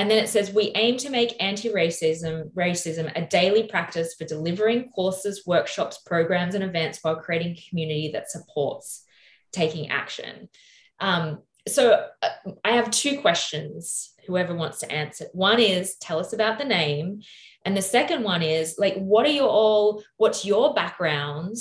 [0.00, 4.88] And then it says we aim to make anti-racism racism a daily practice for delivering
[4.92, 9.04] courses, workshops, programs, and events while creating a community that supports
[9.52, 10.48] taking action.
[11.00, 12.28] Um, so uh,
[12.64, 14.14] I have two questions.
[14.26, 15.26] Whoever wants to answer.
[15.34, 17.20] One is tell us about the name,
[17.66, 20.02] and the second one is like, what are your all?
[20.16, 21.56] What's your background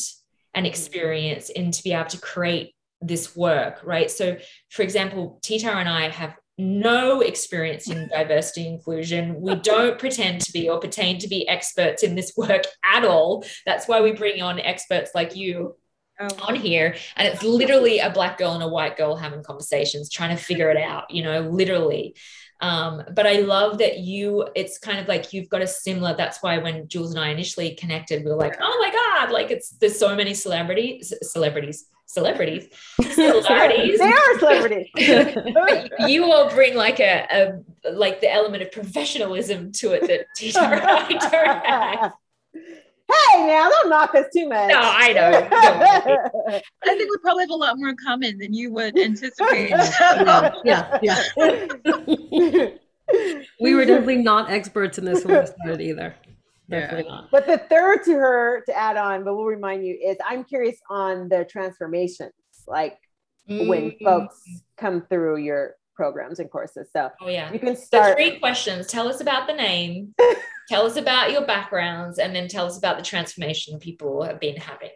[0.53, 4.09] and experience in to be able to create this work, right?
[4.09, 4.37] So,
[4.69, 9.39] for example, Tita and I have no experience in diversity inclusion.
[9.39, 13.45] We don't pretend to be or pertain to be experts in this work at all.
[13.65, 15.77] That's why we bring on experts like you
[16.19, 16.27] oh.
[16.41, 16.95] on here.
[17.15, 20.69] And it's literally a black girl and a white girl having conversations, trying to figure
[20.69, 22.15] it out, you know, literally.
[22.61, 26.43] Um, but I love that you, it's kind of like you've got a similar, that's
[26.43, 29.69] why when Jules and I initially connected, we were like, oh my God, like it's,
[29.71, 32.67] there's so many celebrities, celebrities, celebrities,
[33.01, 33.99] celebrities.
[33.99, 34.87] they are celebrities.
[36.07, 40.59] you all bring like a, a, like the element of professionalism to it that Tita
[40.59, 42.13] I don't have.
[43.09, 44.69] Hey, now don't knock us too much.
[44.69, 45.47] No, I know.
[46.83, 49.69] I think we probably have a lot more in common than you would anticipate.
[49.69, 51.23] yeah, yeah, yeah.
[53.59, 56.15] we were definitely not experts in this one either.
[56.69, 57.15] Definitely yeah.
[57.15, 57.31] not.
[57.31, 60.77] But the third to her to add on, but we'll remind you is I'm curious
[60.89, 62.33] on the transformations,
[62.67, 62.99] like
[63.49, 63.67] mm.
[63.67, 64.39] when folks
[64.77, 66.87] come through your programs and courses.
[66.93, 68.05] So oh yeah, you can start.
[68.05, 68.87] So three questions.
[68.87, 70.15] Tell us about the name.
[70.69, 74.55] tell us about your backgrounds, and then tell us about the transformation people have been
[74.55, 74.91] having.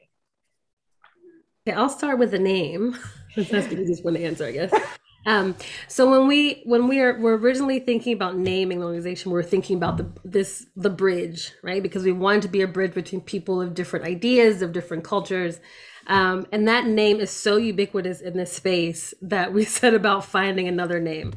[1.67, 2.97] Okay, I'll start with the name.
[3.35, 4.73] That's the easiest one to answer, I guess.
[5.25, 5.55] Um,
[5.87, 9.43] so when we when we are we're originally thinking about naming the organization, we are
[9.43, 11.81] thinking about the this the bridge, right?
[11.81, 15.59] Because we wanted to be a bridge between people of different ideas, of different cultures.
[16.07, 20.67] Um, and that name is so ubiquitous in this space that we set about finding
[20.67, 21.33] another name.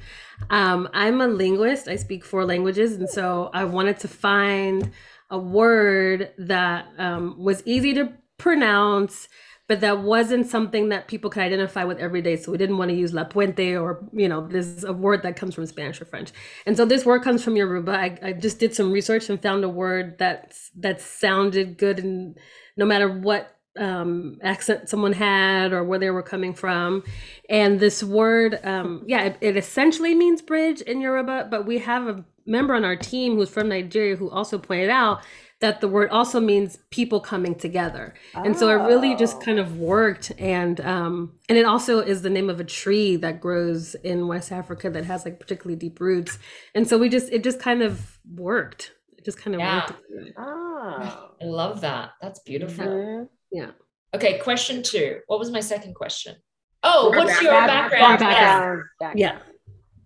[0.50, 4.90] Um, I'm a linguist, I speak four languages, and so I wanted to find
[5.30, 9.28] a word that um, was easy to pronounce
[9.68, 12.36] but that wasn't something that people could identify with every day.
[12.36, 15.22] So we didn't want to use La Puente or, you know, this is a word
[15.22, 16.30] that comes from Spanish or French.
[16.66, 17.92] And so this word comes from Yoruba.
[17.92, 22.38] I, I just did some research and found a word that that sounded good and
[22.76, 27.02] no matter what um, accent someone had or where they were coming from.
[27.50, 32.06] And this word, um, yeah, it, it essentially means bridge in Yoruba, but we have
[32.06, 35.22] a member on our team who's from Nigeria who also pointed out
[35.60, 38.14] that the word also means people coming together.
[38.34, 39.40] And so it really just oh.
[39.40, 40.30] kind of worked.
[40.38, 44.52] And um, and it also is the name of a tree that grows in West
[44.52, 46.38] Africa that has like particularly deep roots.
[46.74, 48.92] And so we just it just kind of worked.
[49.16, 49.86] It just kind of yeah.
[49.86, 50.32] worked.
[50.36, 51.30] Oh.
[51.40, 52.10] I love that.
[52.20, 52.86] That's beautiful.
[52.86, 53.24] Mm-hmm.
[53.50, 53.70] Yeah.
[54.14, 55.20] Okay, question two.
[55.26, 56.36] What was my second question?
[56.82, 58.18] Oh, what's your background?
[58.18, 58.82] background?
[59.00, 59.12] Yeah.
[59.16, 59.38] yeah.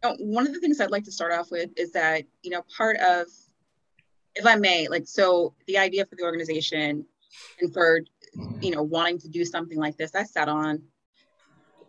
[0.03, 2.63] Oh, one of the things I'd like to start off with is that, you know,
[2.77, 3.27] part of
[4.35, 7.05] if I may, like, so the idea for the organization
[7.61, 8.01] and for,
[8.61, 10.83] you know, wanting to do something like this, I sat on,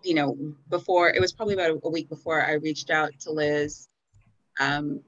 [0.03, 0.37] you know,
[0.69, 3.87] before it was probably about a, week before I reached out to Liz
[4.59, 5.01] um,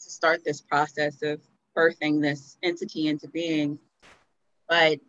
[0.00, 1.40] to start this process of
[1.76, 3.78] birthing this entity into being.
[4.68, 5.00] But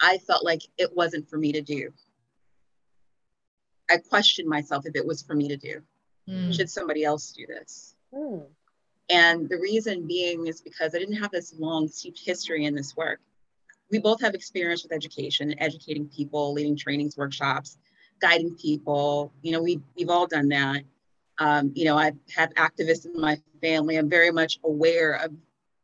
[0.00, 1.90] I felt like it wasn't for me to do.
[3.90, 5.82] I questioned myself if it was for me to do.
[6.28, 6.54] Mm.
[6.54, 7.94] Should somebody else do this?
[8.14, 8.46] Mm.
[9.10, 12.96] And the reason being is because I didn't have this long, steep history in this
[12.96, 13.20] work.
[13.90, 17.78] We both have experience with education, educating people, leading trainings, workshops,
[18.20, 19.32] guiding people.
[19.40, 20.82] You know, we, we've all done that.
[21.38, 23.96] Um, you know, I have activists in my family.
[23.96, 25.32] I'm very much aware of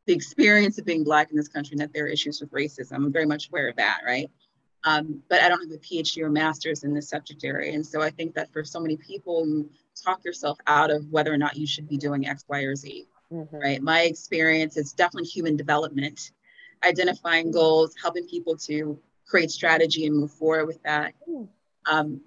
[0.07, 2.97] the experience of being Black in this country and that there are issues with racism.
[2.97, 4.31] I'm very much aware of that, right?
[4.85, 7.73] Um, but I don't have a PhD or master's in this subject area.
[7.73, 9.71] And so I think that for so many people, you
[10.05, 13.07] talk yourself out of whether or not you should be doing X, Y, or Z
[13.35, 13.57] mm-hmm.
[13.57, 13.83] right?
[13.83, 16.31] My experience is definitely human development,
[16.85, 21.15] identifying goals, helping people to create strategy and move forward with that.
[21.29, 21.49] Mm.
[21.87, 22.21] Um,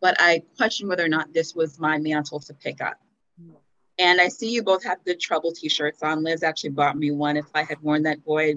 [0.00, 2.98] but I question whether or not this was my mantle to pick up.
[3.42, 3.54] Mm.
[3.98, 6.22] And I see you both have good trouble t-shirts on.
[6.22, 7.36] Liz actually bought me one.
[7.36, 8.54] If I had worn that boy,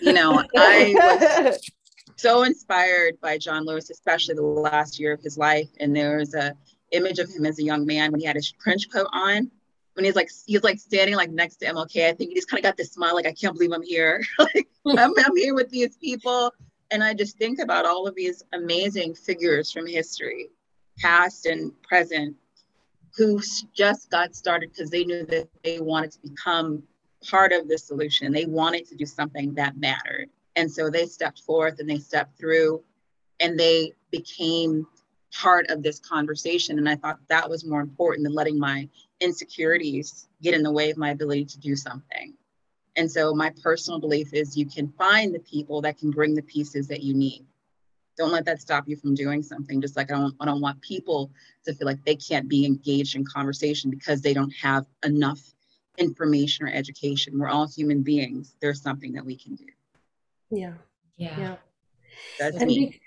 [0.00, 0.94] you know, I
[1.46, 1.70] was
[2.16, 5.68] so inspired by John Lewis, especially the last year of his life.
[5.78, 6.54] And there's a
[6.92, 9.50] image of him as a young man when he had his trench coat on.
[10.00, 12.58] When he's like he's like standing like next to MLK, I think he just kind
[12.58, 14.22] of got this smile, like I can't believe I'm here.
[14.38, 16.54] like I'm, I'm here with these people.
[16.90, 20.48] And I just think about all of these amazing figures from history,
[20.98, 22.34] past and present,
[23.14, 23.42] who
[23.74, 26.82] just got started because they knew that they wanted to become
[27.28, 28.32] part of the solution.
[28.32, 30.30] They wanted to do something that mattered.
[30.56, 32.82] And so they stepped forth and they stepped through
[33.38, 34.86] and they became
[35.32, 36.78] part of this conversation.
[36.78, 38.88] And I thought that was more important than letting my
[39.20, 42.34] insecurities get in the way of my ability to do something.
[42.96, 46.42] And so my personal belief is you can find the people that can bring the
[46.42, 47.44] pieces that you need.
[48.16, 49.80] Don't let that stop you from doing something.
[49.80, 51.30] Just like I don't, I don't want people
[51.64, 55.40] to feel like they can't be engaged in conversation because they don't have enough
[55.96, 57.38] information or education.
[57.38, 58.56] We're all human beings.
[58.60, 59.66] There's something that we can do.
[60.50, 60.74] Yeah.
[61.16, 61.38] Yeah.
[61.38, 61.56] Yeah.
[62.38, 63.00] That's and, me.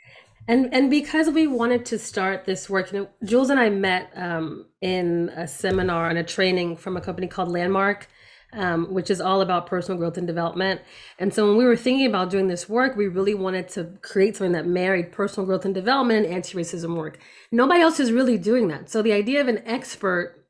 [0.47, 4.11] And and because we wanted to start this work, you know, Jules and I met
[4.15, 8.07] um, in a seminar and a training from a company called Landmark,
[8.51, 10.81] um, which is all about personal growth and development.
[11.17, 14.35] And so when we were thinking about doing this work, we really wanted to create
[14.35, 17.19] something that married personal growth and development and anti-racism work.
[17.51, 18.89] Nobody else is really doing that.
[18.89, 20.45] So the idea of an expert,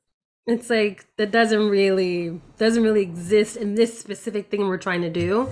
[0.48, 5.10] it's like that doesn't really doesn't really exist in this specific thing we're trying to
[5.10, 5.50] do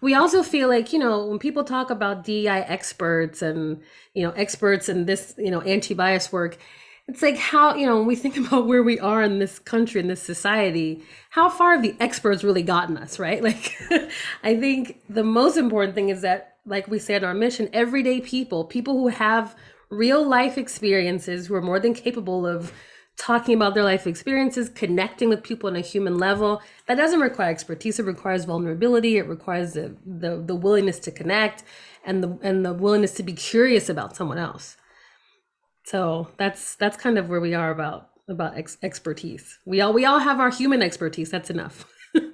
[0.00, 3.80] we also feel like you know when people talk about DEI experts and
[4.14, 6.58] you know experts in this you know anti-bias work
[7.06, 10.00] it's like how you know when we think about where we are in this country
[10.00, 13.42] in this society how far have the experts really gotten us right?
[13.48, 13.74] Like
[14.42, 18.64] i think the most important thing is that like we said our mission everyday people
[18.64, 19.56] people who have
[19.90, 22.72] real life experiences who are more than capable of
[23.18, 26.62] talking about their life experiences, connecting with people on a human level.
[26.88, 27.98] That doesn't require expertise.
[28.00, 29.18] It requires vulnerability.
[29.18, 31.64] It requires the, the, the willingness to connect
[32.06, 34.76] and the and the willingness to be curious about someone else.
[35.84, 39.58] So that's that's kind of where we are about about ex- expertise.
[39.66, 41.30] We all we all have our human expertise.
[41.30, 41.86] That's enough.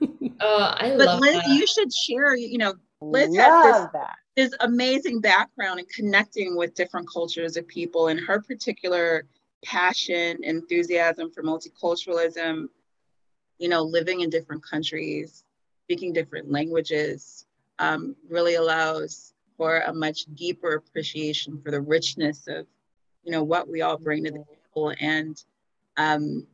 [0.40, 1.44] Oh, I But love Liz, that.
[1.46, 2.74] you should share, you know,
[3.10, 4.16] Liz has Love that.
[4.36, 9.26] this amazing background in connecting with different cultures of people and her particular
[9.64, 12.68] passion, enthusiasm for multiculturalism,
[13.58, 15.44] you know, living in different countries,
[15.84, 17.46] speaking different languages,
[17.78, 22.66] um, really allows for a much deeper appreciation for the richness of,
[23.22, 24.92] you know, what we all bring to the table.
[25.00, 25.42] And,
[25.96, 26.46] um,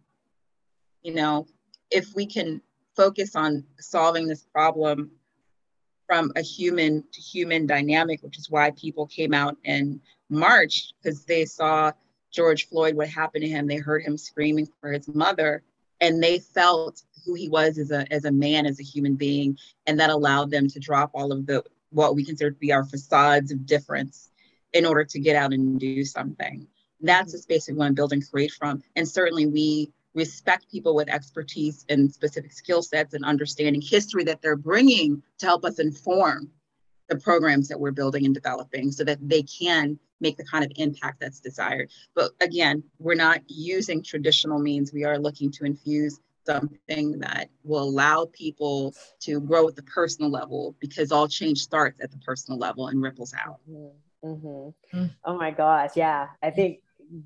[1.03, 1.47] you know,
[1.91, 2.61] if we can
[2.97, 5.11] focus on solving this problem
[6.07, 11.25] from a human to human dynamic, which is why people came out and marched because
[11.25, 11.93] they saw
[12.31, 13.67] George Floyd, what happened to him.
[13.67, 15.63] They heard him screaming for his mother,
[16.01, 19.59] and they felt who he was as a as a man, as a human being,
[19.87, 22.85] and that allowed them to drop all of the what we consider to be our
[22.85, 24.31] facades of difference
[24.73, 26.67] in order to get out and do something.
[27.01, 28.83] That's the space we want to build and create from.
[28.95, 34.43] And certainly we respect people with expertise and specific skill sets and understanding history that
[34.43, 36.51] they're bringing to help us inform
[37.09, 40.71] the programs that we're building and developing so that they can make the kind of
[40.77, 41.91] impact that's desired.
[42.15, 44.93] But again, we're not using traditional means.
[44.93, 50.31] We are looking to infuse something that will allow people to grow at the personal
[50.31, 53.61] level because all change starts at the personal level and ripples out.
[54.25, 54.97] Mm-hmm.
[54.99, 55.11] Mm.
[55.25, 55.91] Oh my gosh.
[55.97, 56.29] Yeah.
[56.43, 56.81] I think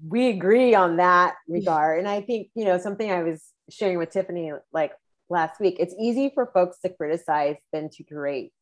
[0.08, 1.98] we agree on that regard.
[1.98, 4.92] And I think, you know, something I was sharing with Tiffany like
[5.28, 8.52] last week, it's easy for folks to criticize than to create,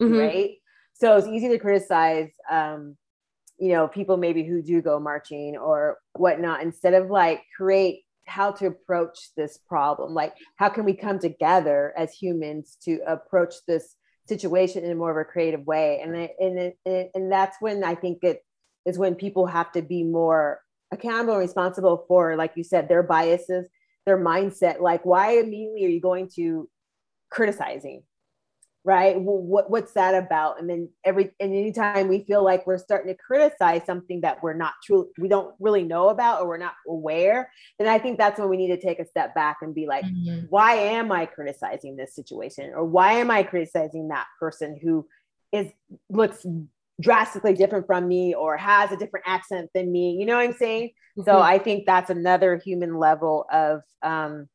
[0.00, 0.18] Mhm.
[0.18, 0.50] right?
[0.94, 2.96] So it's easy to criticize, um,
[3.58, 8.50] you know, people maybe who do go marching or whatnot, instead of like create how
[8.50, 10.12] to approach this problem.
[10.12, 13.94] Like, how can we come together as humans to approach this
[14.26, 16.00] situation in a more of a creative way?
[16.02, 18.44] And and it, and that's when I think it
[18.84, 20.60] is when people have to be more
[20.92, 23.68] accountable and responsible for, like you said, their biases,
[24.04, 24.80] their mindset.
[24.80, 26.68] Like, why immediately are you going to
[27.30, 28.02] criticizing?
[28.86, 29.20] Right?
[29.20, 30.60] Well, what what's that about?
[30.60, 34.54] And then every and anytime we feel like we're starting to criticize something that we're
[34.54, 38.38] not true, we don't really know about or we're not aware, then I think that's
[38.38, 40.46] when we need to take a step back and be like, Mhm.
[40.50, 42.72] why am I criticizing this situation?
[42.74, 45.04] Or why am I criticizing that person who
[45.50, 45.66] is
[46.08, 46.46] looks
[47.00, 50.12] drastically different from me or has a different accent than me?
[50.12, 50.92] You know what I'm saying?
[51.24, 51.42] So Mhm.
[51.42, 54.48] I think that's another human level of um,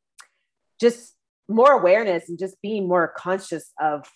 [0.79, 1.15] just
[1.49, 4.07] more awareness and just being more conscious of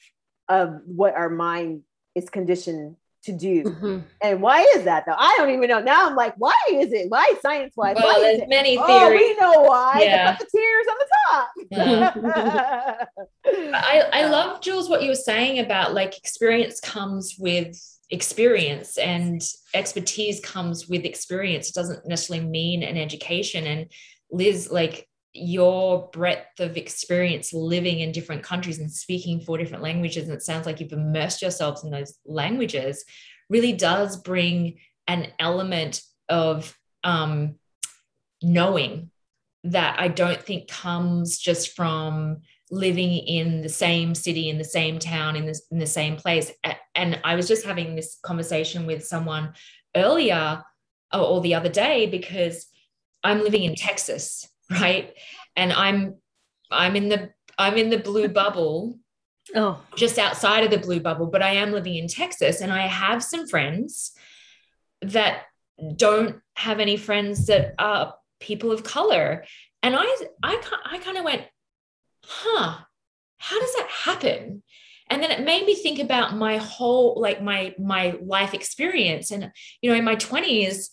[0.48, 1.82] of what our mind
[2.14, 3.64] is conditioned to do.
[3.64, 4.04] Mhm.
[4.22, 5.16] And why is that though?
[5.18, 5.80] I don't even know.
[5.80, 7.10] Now I'm like, why is it?
[7.10, 7.96] Why science wise?
[7.96, 8.50] Well, why there's it?
[8.50, 9.20] many Oh, theories.
[9.22, 10.02] we know why.
[10.04, 10.38] Yeah.
[10.38, 11.50] The puppeteers on the stop.
[11.72, 13.06] Yeah.
[13.74, 17.76] I, I love Jules what you were saying about like experience comes with
[18.12, 19.42] experience and
[19.74, 21.70] expertise comes with experience.
[21.70, 23.66] It doesn't necessarily mean an education.
[23.66, 23.88] And
[24.32, 30.24] Liz, like your breadth of experience living in different countries and speaking four different languages,
[30.24, 33.04] and it sounds like you've immersed yourselves in those languages,
[33.50, 37.56] really does bring an element of um,
[38.42, 39.12] knowing
[39.66, 45.00] that I don't think comes just from living in the same city, in the same
[45.00, 46.52] town, in, in the same place.
[46.96, 49.54] And I was just having this conversation with someone
[49.96, 50.64] earlier
[51.14, 52.68] or the other day because
[53.24, 55.14] I'm living in Texas, right?
[55.56, 56.16] And I'm
[56.72, 59.00] I'm in the I'm in the blue bubble.
[59.56, 62.88] Oh, just outside of the blue bubble, but I am living in Texas and I
[62.88, 64.12] have some friends
[65.04, 65.44] that
[65.96, 69.46] don't have any friends that are people of color.
[69.84, 70.04] And I
[70.42, 71.44] I I kind of went,
[72.24, 72.78] huh,
[73.38, 74.64] how does that happen?
[75.10, 79.32] And then it made me think about my whole like my my life experience.
[79.32, 79.52] And
[79.82, 80.90] you know, in my 20s,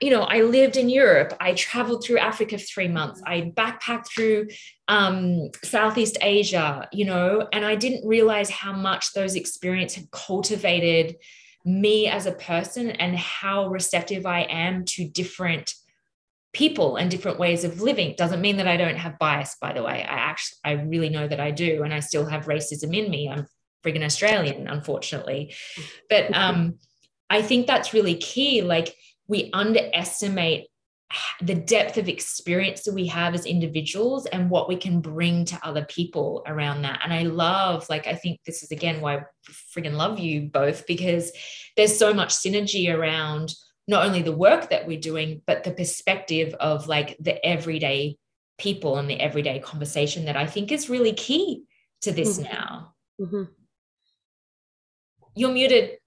[0.00, 1.34] you know, I lived in Europe.
[1.40, 3.20] I traveled through Africa for three months.
[3.26, 4.48] I backpacked through
[4.88, 11.16] um, Southeast Asia, you know, and I didn't realize how much those experiences had cultivated
[11.64, 15.74] me as a person and how receptive I am to different
[16.52, 18.14] people and different ways of living.
[18.16, 20.02] Doesn't mean that i don't have bias by the way.
[20.02, 23.28] I actually i really know that i do and i still have racism in me.
[23.28, 23.46] I'm
[23.84, 25.54] friggin australian unfortunately.
[26.08, 26.78] But um
[27.28, 28.62] i think that's really key.
[28.62, 28.96] Like
[29.30, 30.66] we underestimate
[31.40, 35.58] the depth of experience that we have as individuals and what we can bring to
[35.62, 37.00] other people around that.
[37.04, 40.84] And I love, like, I think this is again why I friggin' love you both
[40.86, 41.30] because
[41.76, 43.54] there's so much synergy around
[43.86, 48.16] not only the work that we're doing, but the perspective of like the everyday
[48.58, 51.64] people and the everyday conversation that I think is really key
[52.02, 52.52] to this mm-hmm.
[52.52, 52.94] now.
[53.20, 53.42] Mm-hmm.
[55.36, 55.98] You're muted.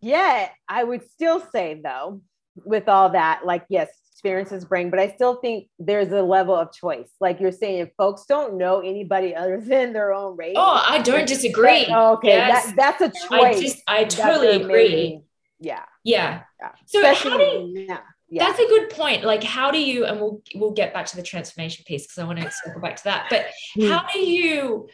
[0.00, 2.22] Yeah, I would still say though,
[2.54, 3.88] with all that, like, yes,
[4.22, 7.10] experiences bring, but I still think there's a level of choice.
[7.20, 10.54] Like you're saying, if folks don't know anybody other than their own race.
[10.56, 11.86] Oh, I don't disagree.
[11.86, 12.66] okay, yes.
[12.66, 13.56] that, that's a choice.
[13.56, 15.20] I just, I totally agree.
[15.58, 15.82] Yeah.
[16.04, 16.42] Yeah.
[16.60, 16.70] yeah.
[16.86, 18.00] So Especially, how do you, yeah.
[18.28, 18.46] Yeah.
[18.46, 19.24] That's a good point.
[19.24, 22.24] Like, how do you, and we'll we'll get back to the transformation piece because I
[22.24, 23.26] want to circle back to that.
[23.28, 23.46] But
[23.76, 23.90] mm.
[23.90, 24.88] how do you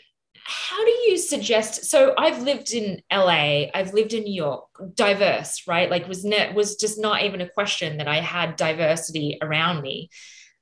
[0.50, 5.66] how do you suggest so i've lived in la i've lived in new york diverse
[5.66, 9.82] right like was net was just not even a question that i had diversity around
[9.82, 10.08] me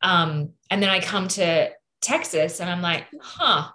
[0.03, 1.71] um and then i come to
[2.01, 3.69] texas and i'm like huh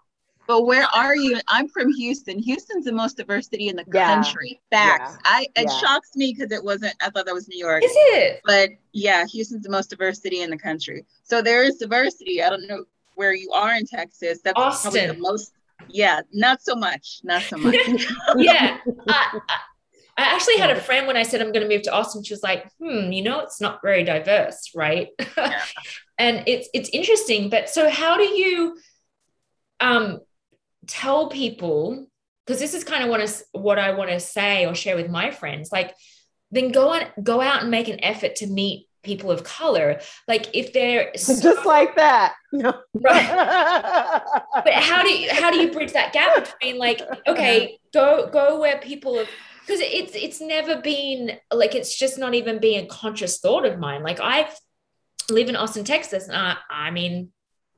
[0.48, 1.40] but where are you?
[1.48, 2.38] I'm from Houston.
[2.38, 4.16] Houston's the most diverse city in the yeah.
[4.16, 4.60] country.
[4.70, 5.12] Facts.
[5.14, 5.18] Yeah.
[5.24, 5.80] I it yeah.
[5.80, 6.94] shocks me because it wasn't.
[7.02, 7.82] I thought that was New York.
[7.86, 8.42] Is it?
[8.44, 11.06] But yeah, Houston's the most diverse city in the country.
[11.24, 12.44] So there is diversity.
[12.44, 12.84] I don't know
[13.16, 14.42] where you are in Texas.
[14.44, 14.92] That's Austin.
[14.92, 15.54] probably the most
[15.94, 17.20] yeah, not so much.
[17.24, 17.76] Not so much.
[18.38, 18.78] yeah.
[19.08, 19.40] I,
[20.18, 22.24] I actually had a friend when I said I'm going to move to Austin.
[22.24, 25.62] She was like, "Hmm, you know, it's not very diverse, right?" Yeah.
[26.18, 27.50] and it's it's interesting.
[27.50, 28.78] But so, how do you
[29.80, 30.20] um,
[30.88, 32.08] tell people?
[32.46, 35.10] Because this is kind of what is what I want to say or share with
[35.10, 35.72] my friends.
[35.72, 35.94] Like,
[36.52, 40.50] then go on, go out and make an effort to meet people of color like
[40.54, 42.34] if they're just like that.
[42.52, 42.74] No.
[42.94, 44.22] Right.
[44.64, 48.28] But how do you how do you bridge that gap between like okay uh-huh.
[48.28, 49.30] go go where people have
[49.66, 53.80] because it's it's never been like it's just not even being a conscious thought of
[53.80, 54.04] mine.
[54.04, 54.50] Like i
[55.30, 57.32] live in austin texas and I, I mean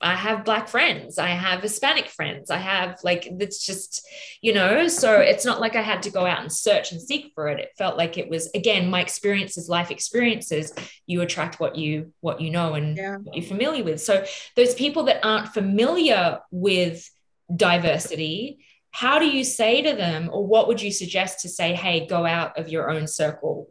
[0.03, 4.05] I have black friends, I have Hispanic friends, I have like it's just,
[4.41, 7.31] you know, so it's not like I had to go out and search and seek
[7.33, 7.59] for it.
[7.59, 10.73] It felt like it was again my experiences, life experiences.
[11.07, 13.15] You attract what you what you know and yeah.
[13.15, 14.01] what you're familiar with.
[14.01, 14.25] So
[14.57, 17.09] those people that aren't familiar with
[17.55, 18.59] diversity,
[18.91, 22.25] how do you say to them, or what would you suggest to say, hey, go
[22.25, 23.69] out of your own circle?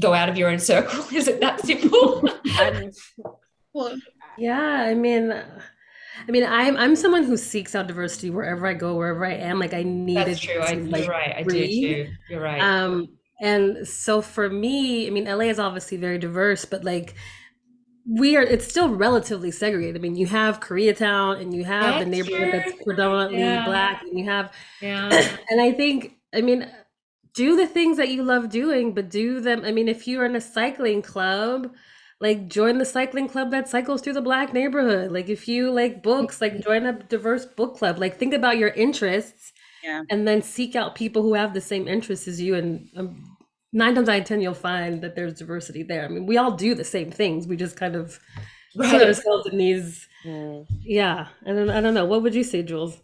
[0.00, 1.04] Go out of your own circle.
[1.14, 2.28] Is it that simple?
[2.60, 2.90] Um,
[3.74, 3.96] well,
[4.38, 8.96] yeah, I mean, I mean, I'm I'm someone who seeks out diversity wherever I go,
[8.96, 9.58] wherever I am.
[9.58, 10.54] Like I need That's true.
[10.54, 11.34] To, I, like, you're right.
[11.36, 12.08] I do too.
[12.30, 12.60] You're right.
[12.60, 13.08] Um,
[13.40, 17.14] and so for me, I mean, LA is obviously very diverse, but like
[18.06, 19.96] we are it's still relatively segregated.
[19.96, 22.52] I mean, you have Koreatown and you have that's the neighborhood true.
[22.52, 23.64] that's predominantly yeah.
[23.64, 25.08] black, and you have yeah.
[25.50, 26.70] and I think, I mean,
[27.34, 29.64] do the things that you love doing, but do them.
[29.64, 31.74] I mean, if you're in a cycling club,
[32.24, 36.02] like join the cycling club that cycles through the black neighborhood like if you like
[36.02, 39.52] books like join a diverse book club like think about your interests
[39.82, 40.02] yeah.
[40.10, 43.36] and then seek out people who have the same interests as you and um,
[43.72, 46.52] nine times out of ten you'll find that there's diversity there i mean we all
[46.52, 48.18] do the same things we just kind of
[48.76, 49.02] right.
[49.02, 50.08] ourselves in these.
[50.24, 50.66] Mm.
[50.80, 52.04] Yeah, and then I don't know.
[52.04, 52.96] What would you say, Jules?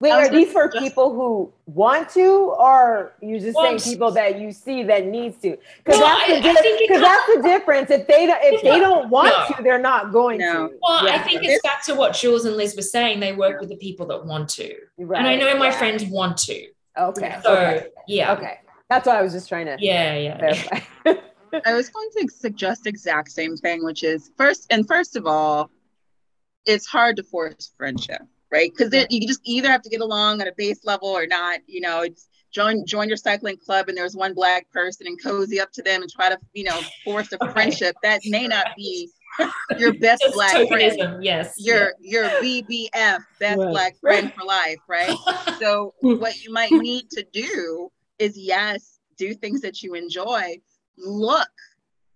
[0.00, 2.26] Wait, are these for suggest- people who want to,
[2.58, 5.56] or you just saying people that you see that needs to?
[5.84, 7.90] Because Well, that's, the I di- think it 'cause that's the difference.
[7.90, 8.72] If they don't, if No.
[8.72, 9.56] they don't want No.
[9.56, 10.68] to, they're not going No.
[10.68, 10.74] to.
[10.82, 11.24] Well, I Yeah.
[11.24, 13.20] think it's back to what Jules and Liz were saying.
[13.20, 14.74] They work with the people that want to.
[14.98, 15.78] Right, and I know my yeah.
[15.78, 16.66] friends want to.
[16.98, 17.36] Okay.
[17.42, 17.86] So, okay.
[18.06, 18.32] yeah.
[18.34, 18.58] Okay.
[18.90, 20.38] That's what I was just trying to Yeah, yeah.
[20.38, 20.80] clarify.
[21.64, 25.70] I was going to suggest exact same thing, which is first and first of all,
[26.66, 28.70] it's hard to force friendship, right?
[28.70, 31.60] Because then you just either have to get along at a base level or not.
[31.66, 35.60] You know, it's join join your cycling club and there's one black person and cozy
[35.60, 37.52] up to them and try to you know force a Right.
[37.52, 39.10] friendship that may not be
[39.78, 41.54] your best Just black friend, yes.
[41.58, 43.70] your your BBF best Right.
[43.70, 45.16] black friend for life, right?
[45.60, 50.56] So what you might need to do is yes, do things that you enjoy.
[50.98, 51.48] Look,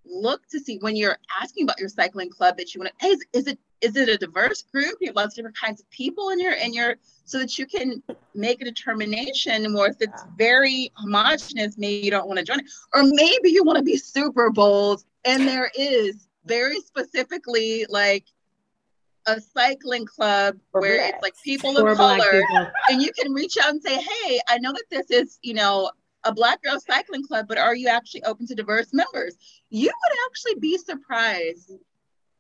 [0.05, 3.07] look to see when you're asking about your cycling club that you want to.
[3.07, 4.97] Hey, is, is it is it a diverse group?
[5.01, 7.67] You have lots of different kinds of people in your in your so that you
[7.67, 8.03] can
[8.35, 9.75] make a determination.
[9.77, 13.65] Or if it's very homogenous, maybe you don't want to join it, or maybe you
[13.65, 15.05] want to be super bold.
[15.25, 18.25] And there is very specifically like
[19.27, 22.71] a cycling club where it's like people of color people.
[22.91, 25.91] and you can reach out and say, "Hey, I know that this is, you know,
[26.25, 29.37] a Black Girl Cycling Club, but are you actually open to diverse members?"
[29.69, 31.73] You would actually be surprised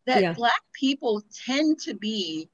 [0.08, 0.32] that Yeah.
[0.32, 2.48] Black people tend to be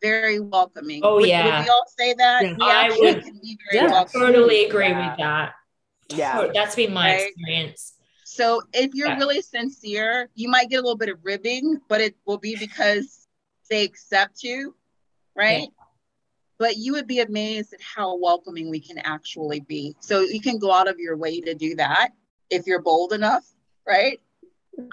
[0.00, 1.00] very welcoming.
[1.04, 1.62] Oh, Would- would, yeah.
[1.64, 2.42] we all say that?
[2.44, 2.56] Yeah.
[2.60, 3.92] I would- can be very Yeah.
[3.92, 4.26] welcoming.
[4.28, 5.10] Totally agree Yeah.
[5.10, 5.54] with that.
[6.10, 6.40] Yeah.
[6.46, 7.26] To- That's been my Right.
[7.28, 7.94] experience.
[8.24, 9.18] So if you're Yeah.
[9.18, 13.26] really sincere, you might get a little bit of ribbing, but it will be because
[13.68, 14.76] they accept you,
[15.34, 15.68] right?
[16.58, 19.96] But you would be amazed at how welcoming we can actually be.
[20.00, 22.12] So you can go out of your way to do that
[22.50, 23.44] if you're bold enough,
[23.86, 24.20] right?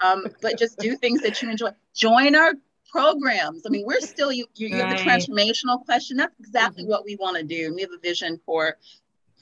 [0.02, 1.70] Um, but just do things that you enjoy.
[1.94, 2.52] Join our
[2.90, 3.64] programs.
[3.66, 4.46] I mean, we're still you.
[4.54, 6.16] You, you have the transformational question.
[6.16, 7.74] That's exactly what we want to do.
[7.74, 8.76] We have a vision for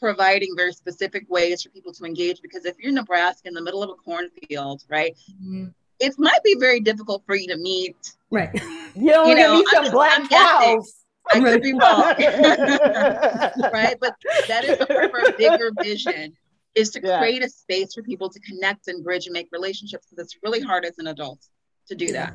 [0.00, 3.62] providing very specific ways for people to engage because if you're in Nebraska in the
[3.62, 5.72] middle of a cornfield, right, Mhm.
[6.00, 7.96] it might be very difficult for you to meet.
[8.30, 8.50] Right.
[8.96, 10.94] You know, You give know, me I'm some black I'm cows.
[11.32, 13.52] I could be wrong, right.
[13.72, 13.96] right?
[13.98, 14.14] But
[14.46, 16.36] that is a part of our bigger vision
[16.74, 17.18] is to Yeah.
[17.18, 20.60] create a space for people to connect and bridge and make relationships because it's really
[20.60, 21.40] hard as an adult
[21.88, 22.34] to do that.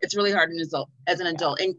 [0.00, 1.60] It's really hard as, adult, as an adult.
[1.60, 1.74] And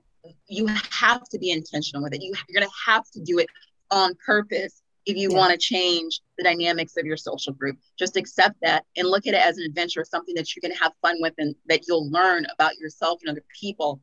[0.47, 2.21] you have to be intentional with it.
[2.21, 3.47] You, you're going to have to do it
[3.89, 5.37] on purpose if you Yeah.
[5.37, 7.77] want to change the dynamics of your social group.
[7.97, 10.83] Just accept that and look at it as an adventure, something that you're going to
[10.83, 14.01] have fun with and that you'll learn about yourself and other people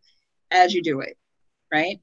[0.50, 1.16] as you do it.
[1.72, 2.00] Right?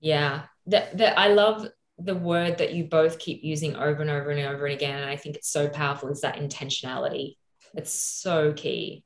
[0.00, 0.42] Yeah.
[0.66, 1.66] That that I love
[2.02, 5.00] the word that you both keep using over and over and over and again.
[5.00, 7.36] And I think it's so powerful is that intentionality.
[7.74, 9.04] It's so key.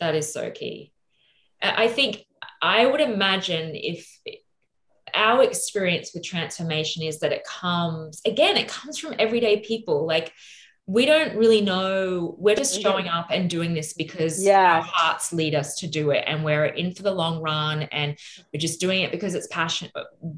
[0.00, 0.92] That is so key.
[1.62, 2.26] I think
[2.60, 4.08] I would imagine if
[5.14, 10.06] our experience with transformation is that it comes again, it comes from everyday people.
[10.06, 10.32] Like
[10.88, 12.36] we don't really know.
[12.38, 12.82] We're just Mhm.
[12.82, 14.76] showing up and doing this because Yeah.
[14.76, 18.16] our hearts lead us to do it, and we're in for the long run, and
[18.52, 19.90] we're just doing it because it's passion.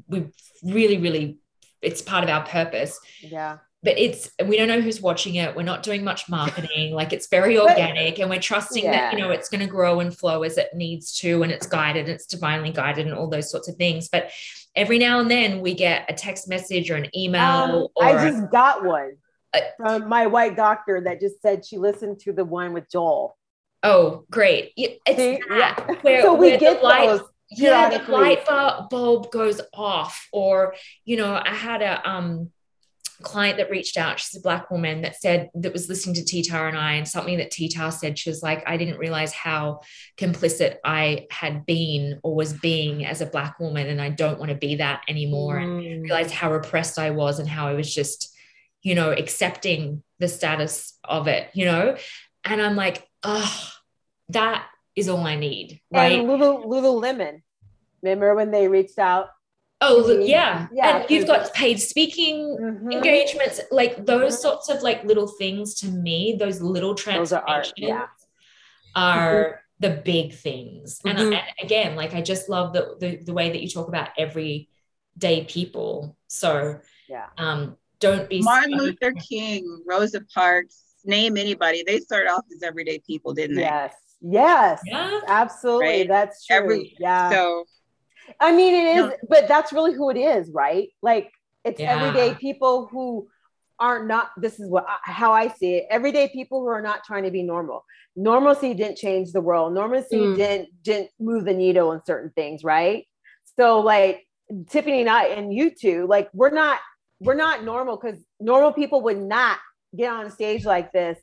[0.07, 0.25] We
[0.63, 1.37] really, really,
[1.81, 2.99] it's part of our purpose.
[3.21, 3.57] Yeah.
[3.81, 5.55] But it's we don't know who's watching it.
[5.55, 6.93] We're not doing much marketing.
[6.93, 10.01] like it's very But- organic, and we're trusting that you know it's going to grow
[10.01, 13.49] and flow as it needs to, and it's guided, it's divinely guided, and all those
[13.49, 14.09] sorts of things.
[14.09, 14.31] But
[14.75, 18.29] every now and then we get a text message or an email Um, or I
[18.29, 19.13] just got one
[19.53, 23.37] Uh, from my white doctor that just said she listened to the one with Joel.
[23.83, 25.39] oh great, Yeah, it's See?
[25.49, 25.95] that Yeah.
[26.01, 27.21] where, so we get those.
[27.51, 30.75] Yeah, the light bulb bulb goes off, or
[31.05, 32.51] you know, I had a um
[33.21, 34.17] client that reached out.
[34.17, 37.37] She's a black woman that said that was listening to Tita and I, and something
[37.39, 38.17] that Tita said.
[38.17, 39.81] She was like, I didn't realize how
[40.17, 44.49] complicit I had been or was being as a black woman, and I don't want
[44.51, 45.57] to be that anymore.
[45.57, 46.03] And Mm.
[46.03, 48.33] realized how repressed I was and how I was just,
[48.83, 51.97] you know, accepting the status of it, you know?
[52.45, 53.71] And I'm like, oh,
[54.29, 54.65] that
[54.99, 56.19] is all I need, right?
[56.19, 57.41] And Lulu, Lululemon.
[58.01, 59.29] Remember when they reached out?
[59.81, 60.27] oh, Mhm.
[60.27, 60.67] yeah.
[60.73, 62.91] Yeah, And you've got paid speaking Mhm.
[62.93, 64.41] engagements, like those Mhm.
[64.41, 68.07] sorts of like little things to me, those little Those are art, yeah.
[68.93, 70.99] are the big things.
[71.05, 74.09] And, and again, like I just love the, the the way that you talk about
[74.17, 76.17] everyday people.
[76.27, 77.27] So Yeah.
[77.37, 81.83] um don't be Martin so- Luther King, Rosa Parks, name anybody.
[81.87, 83.61] They started off as everyday people, didn't they?
[83.61, 83.93] Yes.
[84.21, 84.81] Yes.
[84.85, 85.19] Yeah.
[85.27, 85.87] Absolutely.
[85.87, 86.07] Right.
[86.07, 86.55] That's true.
[86.57, 87.29] Every- yeah.
[87.31, 87.65] So
[88.39, 89.15] I mean, it is, No.
[89.27, 90.89] but that's really who it is, right?
[91.01, 91.31] Like
[91.63, 91.95] it's Yeah.
[91.95, 93.27] everyday people who
[93.79, 97.23] are not this is what how i see it everyday people who are not trying
[97.23, 100.35] to be normal normalcy didn't change the world normalcy mm.
[100.35, 103.07] didn't didn't move the needle in certain things right
[103.57, 104.27] so like
[104.67, 106.79] tiffany and i and you two like we're not
[107.21, 109.57] we're not normal because normal people would not
[109.95, 111.17] get on a stage like this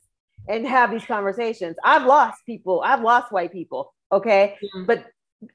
[0.47, 4.85] and have these conversations i've lost people i've lost white people okay mm.
[4.85, 5.05] but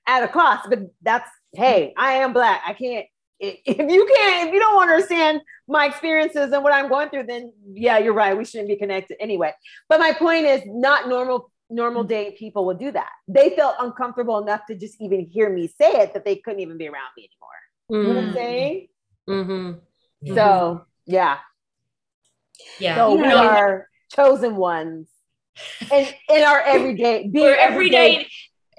[0.07, 3.07] at a cost but that's hey i am black i can't
[3.43, 7.53] if you can't, if you don't understand my experiences and what I'm going through, then
[7.73, 8.39] yeah, you're right.
[8.39, 9.53] We shouldn't be connected anyway.
[9.89, 13.09] But my point is, not normal normal day people would do that.
[13.27, 16.79] They felt uncomfortable enough to just even hear me say it that they couldn't even
[16.79, 17.51] be around me anymore.
[17.91, 17.97] Mm-hmm.
[17.97, 18.37] You know what I'm mm-hmm.
[18.37, 18.89] saying?
[19.29, 20.35] Mm-hmm.
[20.37, 21.39] So yeah,
[22.79, 22.95] yeah.
[22.95, 25.09] So we are chosen ones,
[25.91, 28.29] and in our everyday, being everyday, everyday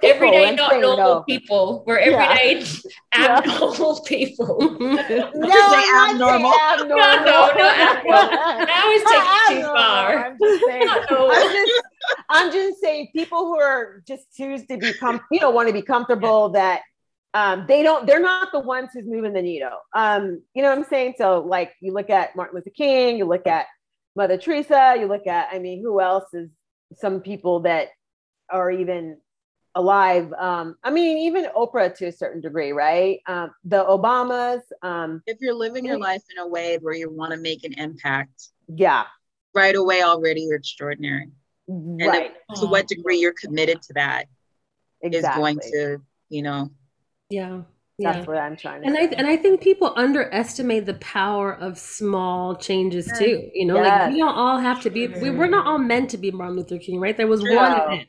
[0.03, 1.23] everyday not normal no.
[1.23, 1.83] people.
[1.87, 2.63] We're everyday
[3.15, 3.37] yeah.
[3.45, 4.57] abnormal people.
[4.59, 6.53] no, I'm abnormal.
[6.53, 6.87] abnormal.
[6.87, 8.65] No, no, no, abnormal.
[8.65, 10.25] Now is taking too far.
[10.25, 10.89] I'm just saying.
[10.89, 11.83] I'm just,
[12.29, 15.81] I'm just saying people who are just choose to become, you know, want to be
[15.81, 16.81] comfortable that
[17.33, 19.79] um, they don't, they're not the ones who's moving the needle.
[19.93, 21.15] Um, you know what I'm saying?
[21.17, 23.65] So like you look at Martin Luther King, you look at
[24.15, 26.49] Mother Teresa, you look at, I mean, who else is
[26.95, 27.89] some people that
[28.49, 29.17] are even
[29.75, 30.31] alive.
[30.33, 33.19] Um, I mean, even Oprah to a certain degree, right?
[33.27, 34.61] Um, the Obamas.
[34.81, 37.73] Um, if you're living your life in a way where you want to make an
[37.73, 39.05] impact, yeah,
[39.55, 41.29] right away already you're extraordinary.
[41.67, 42.33] Right.
[42.49, 44.25] And to what degree you're committed to that
[45.01, 45.29] exactly.
[45.29, 46.69] is going to, you know.
[47.29, 47.61] Yeah.
[47.99, 48.13] Yeah.
[48.13, 49.03] That's what I'm trying to and say.
[49.03, 53.49] I and I think people underestimate the power of small changes too.
[53.53, 54.01] You know, yes.
[54.01, 56.57] like we don't all have to be we, we're not all meant to be Martin
[56.57, 57.15] Luther King, right?
[57.15, 57.55] There was True.
[57.55, 58.05] one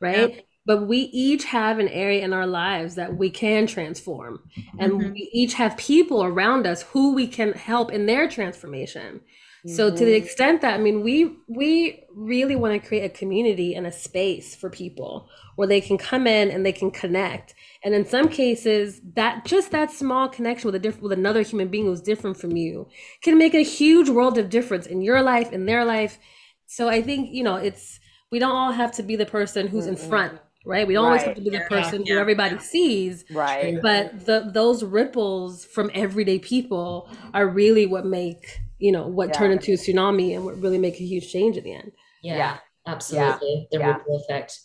[0.00, 0.44] right?
[0.68, 4.38] but we each have an area in our lives that we can transform
[4.78, 5.12] and mm-hmm.
[5.12, 9.20] we each have people around us who we can help in their transformation
[9.66, 9.74] mm-hmm.
[9.74, 10.24] so to the mm-hmm.
[10.24, 14.54] extent that i mean we we really want to create a community and a space
[14.54, 17.54] for people where they can come in and they can connect
[17.84, 21.68] and in some cases that just that small connection with a different with another human
[21.68, 22.86] being who's different from you
[23.22, 26.18] can make a huge world of difference in your life in their life
[26.66, 28.00] so i think you know it's
[28.30, 30.02] we don't all have to be the person who's mm-hmm.
[30.02, 30.38] in front
[30.68, 30.86] right?
[30.86, 31.08] We don't right.
[31.08, 32.14] always have to be the person yeah.
[32.14, 32.60] who everybody yeah.
[32.60, 33.80] sees, right?
[33.80, 39.34] But the those ripples from everyday people are really what make you know what yeah.
[39.34, 41.92] turn into a tsunami and what really make a huge change at the end.
[42.22, 42.58] Yeah, yeah.
[42.86, 44.60] absolutely, the ripple effect.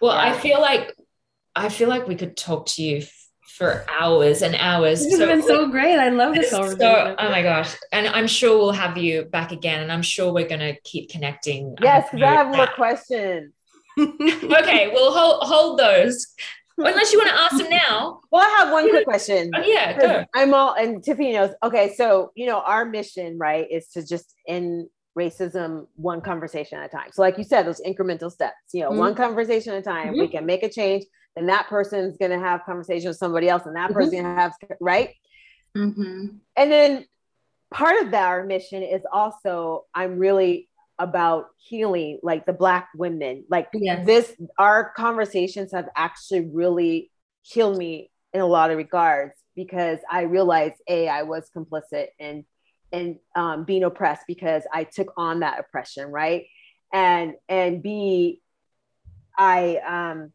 [0.00, 0.94] Well, I feel like
[1.54, 3.04] I feel like we could talk to you
[3.56, 5.00] for hours and hours.
[5.00, 5.98] This has so, been so great.
[5.98, 6.80] I love this conversation.
[6.80, 7.74] So, oh my gosh.
[7.92, 9.82] And I'm sure we'll have you back again.
[9.82, 11.70] And I'm sure we're going to keep connecting.
[11.70, 13.52] Um, yes, because I have more questions
[13.98, 16.28] okay, well hold hold those.
[16.78, 18.20] Unless you want to ask them now.
[18.30, 19.50] Well, I have one quick question.
[19.54, 20.24] Oh, yeah, go.
[20.34, 21.50] I'm all and Tiffany knows.
[21.62, 26.86] Okay, so you know our mission, right, is to just end racism one conversation at
[26.86, 27.08] a time.
[27.12, 28.56] So, like you said, those incremental steps.
[28.72, 28.98] You know, mm-hmm.
[28.98, 30.08] one conversation at a time.
[30.08, 30.20] Mm-hmm.
[30.20, 31.04] We can make a change.
[31.36, 33.98] Then that person's going to have conversation with somebody else, and that mm-hmm.
[33.98, 35.14] person have right.
[35.76, 36.26] Mm-hmm.
[36.56, 37.06] And then
[37.70, 40.67] part of that, our mission is also I'm really
[40.98, 44.04] about healing like the black women like yes.
[44.06, 47.10] this our conversations have actually really
[47.42, 52.44] healed me in a lot of regards because i realized a i was complicit in
[52.90, 56.46] in um, being oppressed because i took on that oppression right
[56.92, 58.40] and and b
[59.38, 60.32] i um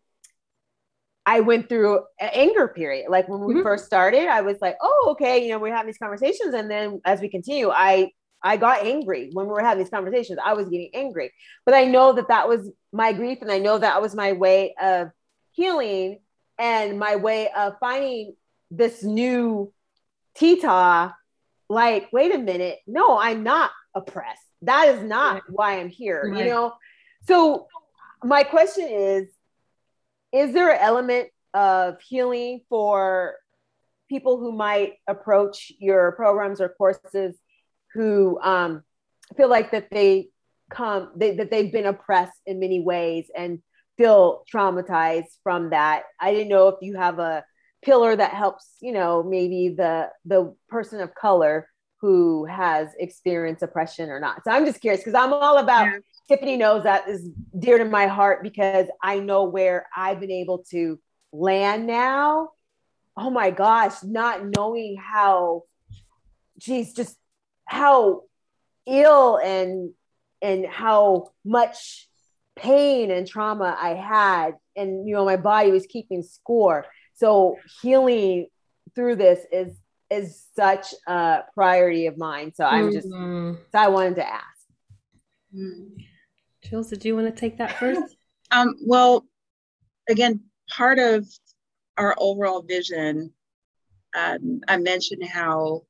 [1.26, 3.10] I went through an anger period.
[3.10, 3.64] Like when we mm-hmm.
[3.64, 6.54] first started, I was like, oh, okay, you know, we're having these conversations.
[6.54, 8.12] And then as we continue, I
[8.44, 10.40] I got angry when we were having these conversations.
[10.44, 11.32] I was getting angry,
[11.66, 14.76] but I know that that was my grief, and I know that was my way
[14.82, 15.10] of
[15.52, 16.20] healing
[16.60, 18.36] and my way of finding
[18.70, 19.72] this new
[20.36, 21.16] Tita.
[21.70, 24.42] Like, wait a minute, no, I'm not oppressed.
[24.64, 26.30] That is not why I'm here.
[26.30, 26.44] Right.
[26.44, 26.74] You know,
[27.28, 27.68] so
[28.24, 29.30] my question is:
[30.32, 33.36] Is there an element of healing for
[34.10, 37.36] people who might approach your programs or courses
[37.94, 38.84] who um,
[39.38, 40.30] feel like that they
[40.70, 43.60] come they, that they've been oppressed in many ways and
[43.98, 46.04] feel traumatized from that.
[46.20, 47.44] I didn't know if you have a
[47.84, 51.70] pillar that helps, you know, maybe the the person of color
[52.00, 54.44] who has experienced oppression or not.
[54.44, 56.00] So I'm just curious because I'm all about yeah.
[56.28, 60.66] Tiffany knows that is dear to my heart because I know where I've been able
[60.72, 61.00] to
[61.32, 62.50] land now.
[63.16, 65.64] Oh my gosh, not knowing how
[66.58, 67.18] geez, just
[67.66, 68.24] how
[68.86, 69.92] ill and
[70.42, 72.08] and how much
[72.56, 78.48] pain and trauma I had and you know my body was keeping score so healing
[78.96, 79.76] through this is
[80.10, 82.54] is such a priority of mine.
[82.54, 83.58] So I'm just Mhm.
[83.72, 84.68] so I wanted to ask.
[86.64, 88.16] Jules, did you want to take that first?
[88.52, 89.26] Um, well,
[90.10, 91.28] again, part of
[91.98, 93.34] our overall vision,
[94.16, 95.84] um, I mentioned how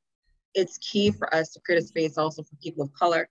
[0.54, 3.28] it's key for us to create a space also for people of color.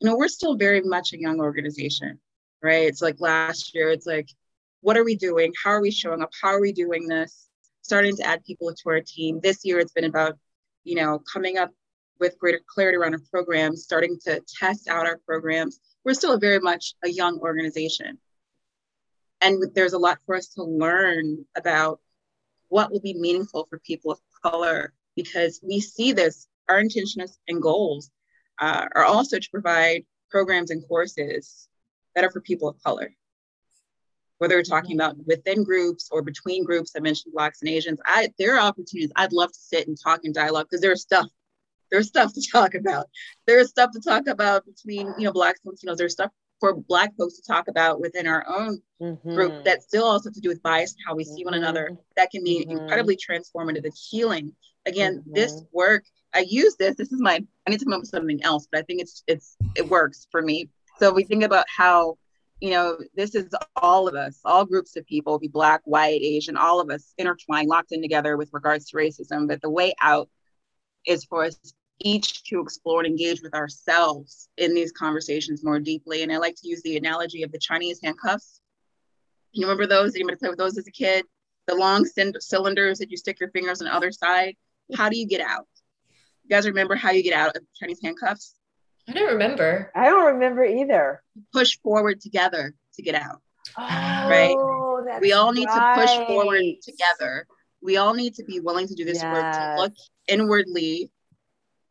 [0.00, 2.18] You know, we're still very much a young organization,
[2.62, 2.86] right?
[2.86, 4.28] It's like last year, it's like,
[4.80, 5.52] what are we doing?
[5.62, 6.30] How are we showing up?
[6.42, 7.48] How are we doing this?
[7.82, 9.40] Starting to add people to our team.
[9.42, 10.38] This year, it's been about,
[10.84, 11.70] you know, coming up
[12.20, 15.80] with greater clarity around our programs, starting to test out our programs.
[16.04, 18.18] We're still very much a young organization
[19.44, 22.00] and there's a lot for us to learn about
[22.68, 27.60] what will be meaningful for people of color because we see this our intentions and
[27.60, 28.10] goals
[28.60, 31.68] uh, are also to provide programs and courses
[32.14, 33.14] that are for people of color
[34.38, 38.28] whether we're talking about within groups or between groups i mentioned blacks and asians i
[38.38, 41.26] there are opportunities i'd love to sit and talk and dialogue because there's stuff
[41.90, 43.06] there's stuff to talk about
[43.46, 47.14] there's stuff to talk about between you know blacks and latinos there's stuff for black
[47.16, 48.80] folks to talk about within our own
[49.34, 49.64] group Mhm.
[49.64, 51.98] that still also have to do with bias and how we see one another Mhm.
[52.16, 52.70] that can be Mhm.
[52.70, 54.54] incredibly transformative and healing
[54.86, 55.68] again this Mhm.
[55.72, 56.04] work
[56.34, 58.80] i use this this is my i need to come up with something else but
[58.80, 60.68] i think it's it's it works for me
[60.98, 62.16] so we think about how
[62.60, 66.56] you know this is all of us all groups of people be black white asian
[66.56, 70.28] all of us intertwined locked in together with regards to racism but the way out
[71.06, 71.58] is for us
[72.00, 76.56] each to explore and engage with ourselves in these conversations more deeply and i like
[76.56, 78.60] to use the analogy of the chinese handcuffs
[79.54, 80.14] you remember those?
[80.14, 81.24] Anybody play with those as a kid?
[81.66, 84.56] The long cylinders that you stick your fingers on the other side.
[84.96, 85.66] How do you get out?
[86.44, 88.54] You guys remember how you get out of Chinese handcuffs?
[89.08, 89.90] I don't remember.
[89.94, 91.22] I don't remember either.
[91.52, 93.40] Push forward together to get out.
[93.76, 94.54] Right.
[94.56, 97.46] Oh, that's We all need to push forward together.
[97.82, 99.92] We all need to be willing to do this work to look
[100.28, 101.10] inwardly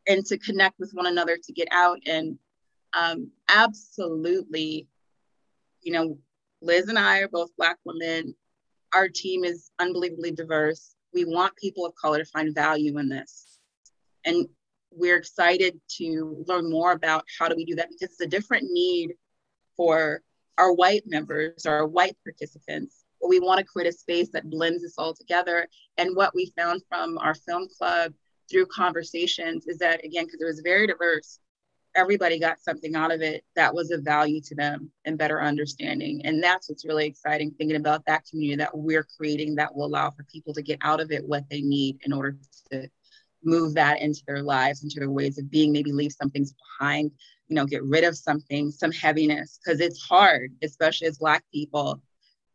[0.08, 1.98] and to connect with one another to get out.
[2.06, 2.38] And
[2.94, 4.88] um, absolutely,
[5.82, 6.18] you know,
[6.62, 8.36] Liz and I are both Black women.
[8.94, 10.96] Our team is unbelievably diverse.
[11.14, 13.53] We want people of color to find value in this.
[14.26, 14.48] And
[14.92, 18.68] we're excited to learn more about how do we do that because it's a different
[18.70, 19.14] need
[19.76, 20.22] for
[20.58, 23.04] our white members, our white participants.
[23.20, 25.68] But we want to create a space that blends us all together.
[25.98, 28.14] And what we found from our film club
[28.52, 31.40] through conversations is that, again, because it was very diverse,
[31.96, 36.22] everybody got something out of it that was of value to them and better understanding.
[36.26, 40.12] And that's what's really exciting, thinking about that community that we're creating that will allow
[40.12, 42.36] for people to get out of it what they need in order
[42.72, 42.90] to
[43.44, 47.12] move that into their lives, into their ways of being, maybe leave some things behind,
[47.48, 52.02] you know, get rid of something, some heaviness, because it's hard, especially as Black people.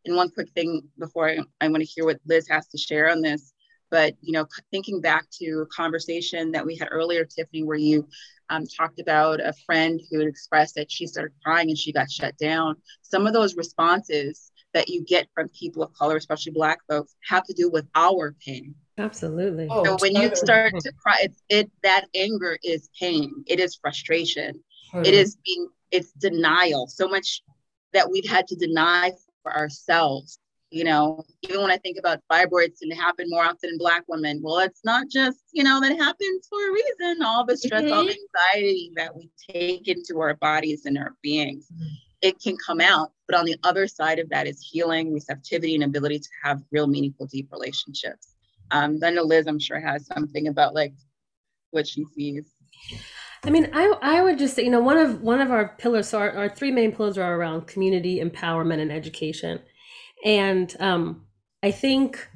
[0.04, 3.10] And one quick thing before I, I want to hear what Liz has to share
[3.10, 3.52] on this,
[3.90, 8.08] but you know, thinking back to a conversation that we had earlier, Tiffany, where you
[8.50, 12.10] um, talked about a friend who had expressed that she started crying and she got
[12.10, 12.76] shut down.
[13.02, 17.44] Some of those responses that you get from people of color, especially Black folks, have
[17.44, 18.74] to do with our pain.
[18.98, 19.68] Absolutely.
[19.70, 23.44] Oh, So when you start to cry, it's, it that anger is pain.
[23.46, 24.56] It is frustration.
[24.56, 25.16] It Totally.
[25.16, 25.68] is being.
[25.90, 26.86] It's denial.
[26.88, 27.42] So much
[27.92, 30.38] that we've had to deny for ourselves.
[30.70, 34.40] You know, even when I think about fibroids and happen more often in Black women,
[34.42, 37.22] well, it's not just you know that happens for a reason.
[37.22, 38.16] All the stress, all the
[38.54, 41.86] anxiety that we take into our bodies and our beings, Mhm.
[42.20, 43.12] it can come out.
[43.26, 46.86] But on the other side of that is healing, receptivity, and ability to have real,
[46.86, 48.34] meaningful, deep relationships.
[48.70, 50.94] Um, I know Liz, I'm sure, has something about like
[51.70, 52.54] what she sees.
[53.44, 56.08] I mean, I I would just say, you know, one of one of our pillars,
[56.08, 59.60] so our, our three main pillars are around community empowerment and education,
[60.24, 61.26] and um,
[61.62, 62.28] I think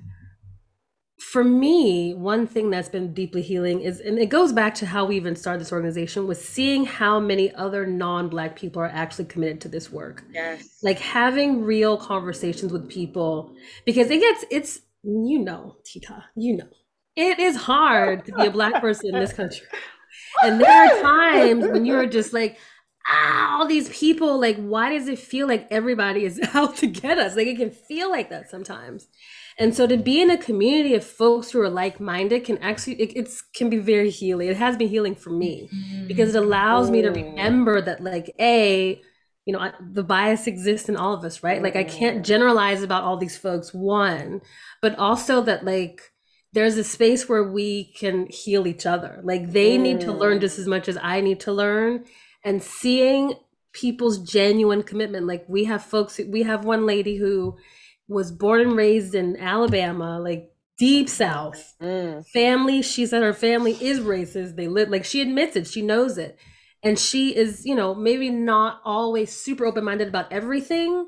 [1.18, 5.04] for me, one thing that's been deeply healing is, and it goes back to how
[5.04, 9.60] we even started this organization, was seeing how many other non-black people are actually committed
[9.60, 10.78] to this work Yes.
[10.82, 13.54] like having real conversations with people
[13.86, 16.68] because it gets it's you know tita you know.
[17.14, 19.66] It is hard to be a black person in this country.
[20.42, 22.58] And there are times when you're just like
[23.08, 27.18] ah, all these people like why does it feel like everybody is out to get
[27.18, 27.36] us?
[27.36, 29.08] Like it can feel like that sometimes.
[29.58, 33.12] And so to be in a community of folks who are like-minded can actually it,
[33.14, 34.48] it's can be very healing.
[34.48, 35.68] It has been healing for me
[36.08, 37.14] because it allows me to Mm.
[37.16, 39.02] remember that like a
[39.44, 42.24] you know I, the bias exists in all of us right like i can't Mm.
[42.24, 44.40] generalize about all these folks one
[44.80, 46.00] but also that like
[46.52, 50.42] there's a space where we can heal each other like they need to learn Mm.
[50.42, 52.04] just as much as i need to learn
[52.44, 53.34] and seeing
[53.72, 57.56] people's genuine commitment like we have folks we have one lady who
[58.08, 61.74] was born and raised in alabama like deep south.
[61.80, 62.26] Mm.
[62.28, 64.56] Family, she said her family is racist.
[64.56, 66.36] They live like she admits it, she knows it.
[66.82, 71.06] And she is, you know, maybe not always super open minded about everything,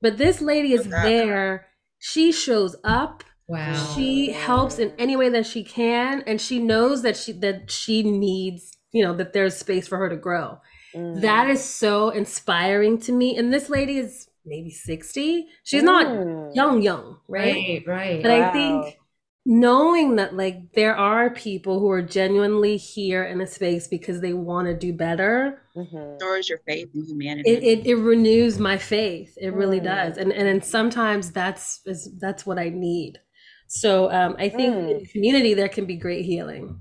[0.00, 1.10] but this lady is Exactly.
[1.10, 1.66] there.
[1.98, 3.24] She shows up.
[3.48, 3.72] Wow.
[3.94, 8.02] She helps in any way that she can, and she knows that she that she
[8.02, 10.58] needs, you know, that there's space for her to grow.
[10.94, 11.20] Mm.
[11.22, 13.36] That is so inspiring to me.
[13.36, 15.46] And this lady is maybe 60.
[15.64, 16.54] She's not Mm.
[16.54, 17.54] young, young, right?
[17.54, 18.22] right, right.
[18.22, 18.98] But I think
[19.46, 24.32] knowing that like there are people who are genuinely here in a space because they
[24.32, 26.12] want to do better, Mhm.
[26.14, 27.50] Restores your faith in humanity.
[27.50, 29.36] it, it, it renews my faith.
[29.40, 29.84] It really Mm.
[29.84, 30.18] does.
[30.18, 33.20] And and then sometimes that's is that's what I need.
[33.68, 34.90] So um, I think Mm.
[35.00, 36.80] in community there can be great healing.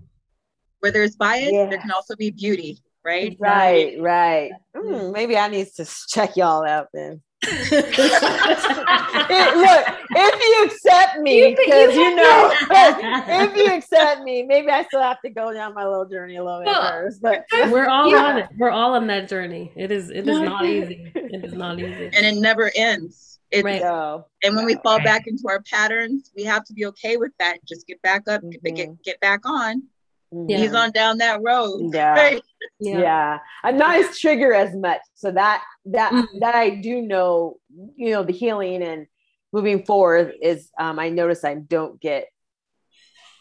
[0.79, 1.69] Where there's bias, Yeah.
[1.69, 3.35] there can also be beauty, right?
[3.39, 4.51] Right, right.
[4.75, 7.21] Mm, maybe I need to check y'all out then.
[7.43, 7.97] It-
[9.57, 14.69] look, if you accept me, You- you because you, know, if you accept me, maybe
[14.69, 17.21] I still have to go down my little journey a little bit Well, first.
[17.21, 18.23] But We're all Yeah.
[18.25, 18.49] on it.
[18.57, 19.71] We're all on that journey.
[19.75, 21.11] It is it is not easy.
[21.15, 22.05] It is not easy.
[22.15, 23.39] And it never ends.
[23.51, 23.81] It's, Right.
[23.81, 25.05] no, And when we fall Right.
[25.05, 27.59] back into our patterns, we have to be okay with that.
[27.65, 28.75] Just get back up, get, Mhm.
[28.75, 29.83] get, get back on.
[30.47, 30.57] Yeah.
[30.57, 31.91] He's on down that road.
[31.93, 32.13] Yeah.
[32.15, 32.41] Right?
[32.79, 33.39] yeah.
[33.63, 36.39] i'm not as trigger as much so that that Mhm.
[36.41, 37.57] that i do know
[37.95, 39.07] you know the healing and
[39.53, 42.27] moving forward is um i notice i don't get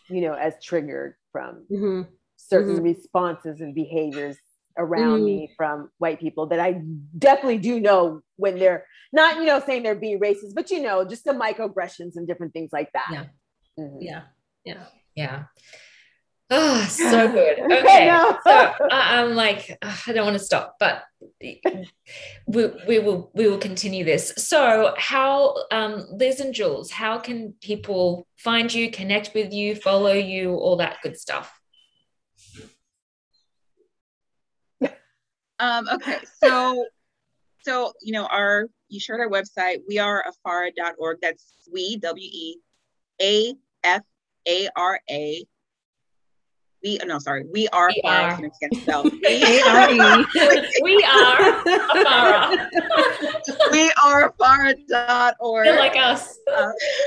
[0.09, 2.07] you know as triggered from Mhm.
[2.37, 2.85] certain Mm-hmm.
[2.85, 4.37] responses and behaviors
[4.77, 5.25] around Mhm.
[5.25, 6.81] me from white people that i
[7.19, 11.05] definitely do know when they're not you know saying they're being racist but you know
[11.05, 13.25] just the microaggressions and different things like that Yeah.
[13.81, 13.99] Mhm.
[14.01, 14.23] Yeah.
[14.65, 14.85] Yeah.
[15.17, 15.45] yeah.
[16.57, 17.59] Oh, so good.
[17.59, 18.07] Okay.
[18.47, 21.03] so I, I'm like, I don't want to stop, but
[21.41, 21.61] we,
[22.87, 24.33] we will we will continue this.
[24.37, 30.13] So, how, um, Liz and Jules, how can people find you, connect with you, follow
[30.13, 31.53] you, all that good stuff?
[35.61, 36.85] Um, okay, so
[37.63, 41.19] so you know, our you shared our website, we are afara.org.
[41.23, 42.57] That's we W E
[43.23, 44.03] A F
[44.49, 45.47] A R A.
[46.85, 48.11] We no sorry, we are We Afara.
[48.11, 48.35] are.
[48.35, 48.77] I can't.
[49.25, 50.83] A-R-E.
[50.83, 52.69] We are Afara.
[53.73, 55.65] we are afara.org.
[55.65, 56.39] They're like us.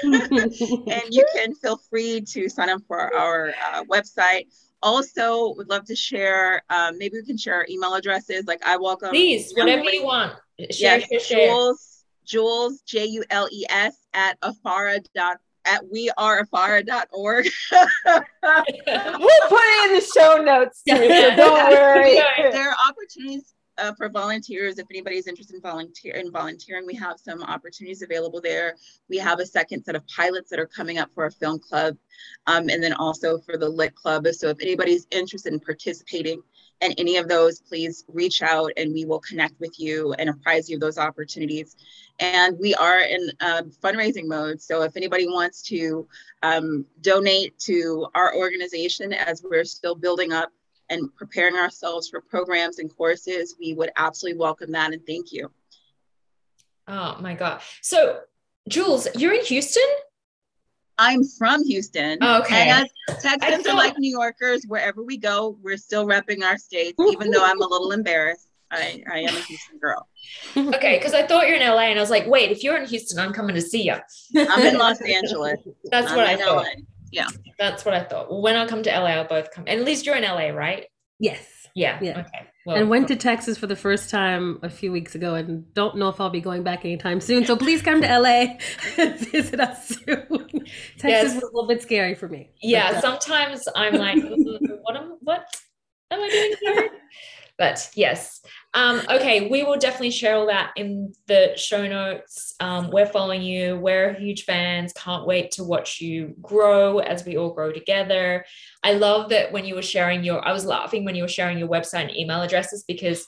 [0.03, 4.47] and you can feel free to sign up for our uh, website.
[4.81, 6.63] Also, would love to share.
[6.71, 8.45] Um, maybe we can share our email addresses.
[8.47, 9.09] Like I welcome.
[9.09, 10.33] Please, whatever everybody- you want.
[10.71, 11.47] Share, Yes, share, share.
[11.49, 15.37] Jules, Jules, J U L E S at afara dot
[15.67, 17.45] at weareafara.org.
[17.71, 18.21] we'll
[19.49, 22.15] put it in the show notes too, so don't worry
[22.51, 24.79] there are opportunities uh, for volunteers.
[24.79, 28.75] If anybody's interested in volunteer in volunteering, we have some opportunities available there.
[29.09, 31.97] We have a second set of pilots that are coming up for our film club,
[32.47, 34.27] um, and then also for the lit club.
[34.27, 36.41] So if anybody's interested in participating
[36.81, 40.69] in any of those, please reach out and we will connect with you and apprise
[40.69, 41.75] you of those opportunities.
[42.19, 44.61] And we are in um, fundraising mode.
[44.61, 46.07] So if anybody wants to
[46.43, 50.51] um, donate to our organization as we're still building up
[50.89, 55.51] and preparing ourselves for programs and courses, we would absolutely welcome that and thank you.
[56.87, 57.61] Oh my God.
[57.81, 58.21] So,
[58.69, 59.83] Jules, you're in Houston?
[60.99, 62.17] I'm from Houston.
[62.21, 62.69] Oh, okay.
[62.69, 66.57] And as Texans thought- are like New Yorkers, wherever we go, we're still repping our
[66.57, 68.47] states, even though I'm a little embarrassed.
[68.69, 70.07] I, I am a Houston girl.
[70.57, 72.85] Okay, because I thought you're in LA and I was like, wait, if you're in
[72.85, 73.95] Houston, I'm coming to see you.
[74.35, 75.59] I'm in Los Angeles.
[75.85, 76.65] That's I'm what I thought.
[77.15, 77.23] LA.
[77.57, 78.29] That's what I thought.
[78.29, 79.63] Well, when I come to LA, I'll both come.
[79.67, 80.85] And at least you're in LA, right?
[81.19, 81.47] yes.
[81.77, 81.99] Yeah.
[82.01, 82.19] Yeah.
[82.21, 82.47] Okay.
[82.65, 85.95] Well, and went to Texas for the first time a few weeks ago and don't
[85.95, 87.45] know if I'll be going back anytime soon.
[87.45, 88.57] So please come to LA
[88.97, 90.17] and visit us soon.
[90.97, 91.33] Texas Yes.
[91.35, 92.49] was a little bit scary for me.
[92.61, 92.89] yeah.
[92.89, 95.45] But, uh, Sometimes I'm like, "Mm, what am what
[96.11, 96.89] am I doing here?
[97.57, 98.41] But yes.
[98.73, 102.53] Um, okay, we will definitely share all that in the show notes.
[102.59, 103.77] Um, we're following you.
[103.77, 104.93] We're huge fans.
[104.93, 108.45] Can't wait to watch you grow as we all grow together.
[108.83, 111.57] I love that when you were sharing your, I was laughing when you were sharing
[111.57, 113.27] your website and email addresses because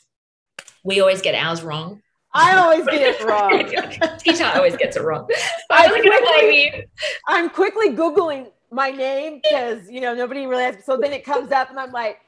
[0.84, 2.02] we always get ours wrong.
[2.32, 4.18] I always get it wrong.
[4.20, 5.28] Tita always gets it wrong.
[5.72, 6.84] I I'm blame you.
[7.28, 10.86] I'm quickly Googling my name because, you know, nobody really has.
[10.86, 12.20] So then it comes up and I'm like,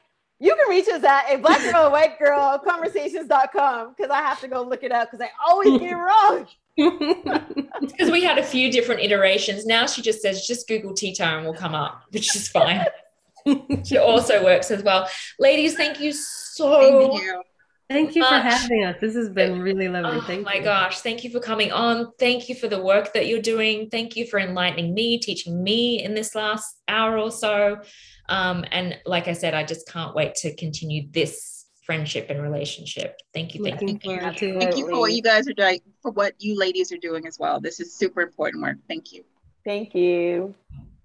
[0.42, 4.48] you can reach us at a black girl, white girl conversations.com because I have to
[4.48, 6.46] go look it up because I always get it wrong.
[7.80, 9.66] Because we had a few different iterations.
[9.66, 12.84] Now she just says, just Google Tita and we'll come up, which is fine.
[13.84, 15.08] she also works as well.
[15.38, 17.42] Ladies, thank you so Thank you.
[17.90, 18.30] Thank you much.
[18.30, 18.96] for having us.
[19.00, 20.18] This has been really lovely.
[20.18, 20.62] Oh Thank my you.
[20.62, 21.00] gosh.
[21.00, 22.12] Thank you for coming on.
[22.18, 23.90] Thank you for the work that you're doing.
[23.90, 27.80] Thank you for enlightening me, teaching me in this last hour or so.
[28.32, 33.20] Um, and like I said, I just can't wait to continue this friendship and relationship.
[33.34, 33.62] Thank you.
[33.62, 33.88] Thank you.
[33.88, 34.58] Thank you.
[34.58, 37.38] Thank you for what you guys are doing, for what you ladies are doing as
[37.38, 37.60] well.
[37.60, 38.78] This is super important work.
[38.88, 39.22] Thank you.
[39.66, 40.54] Thank you.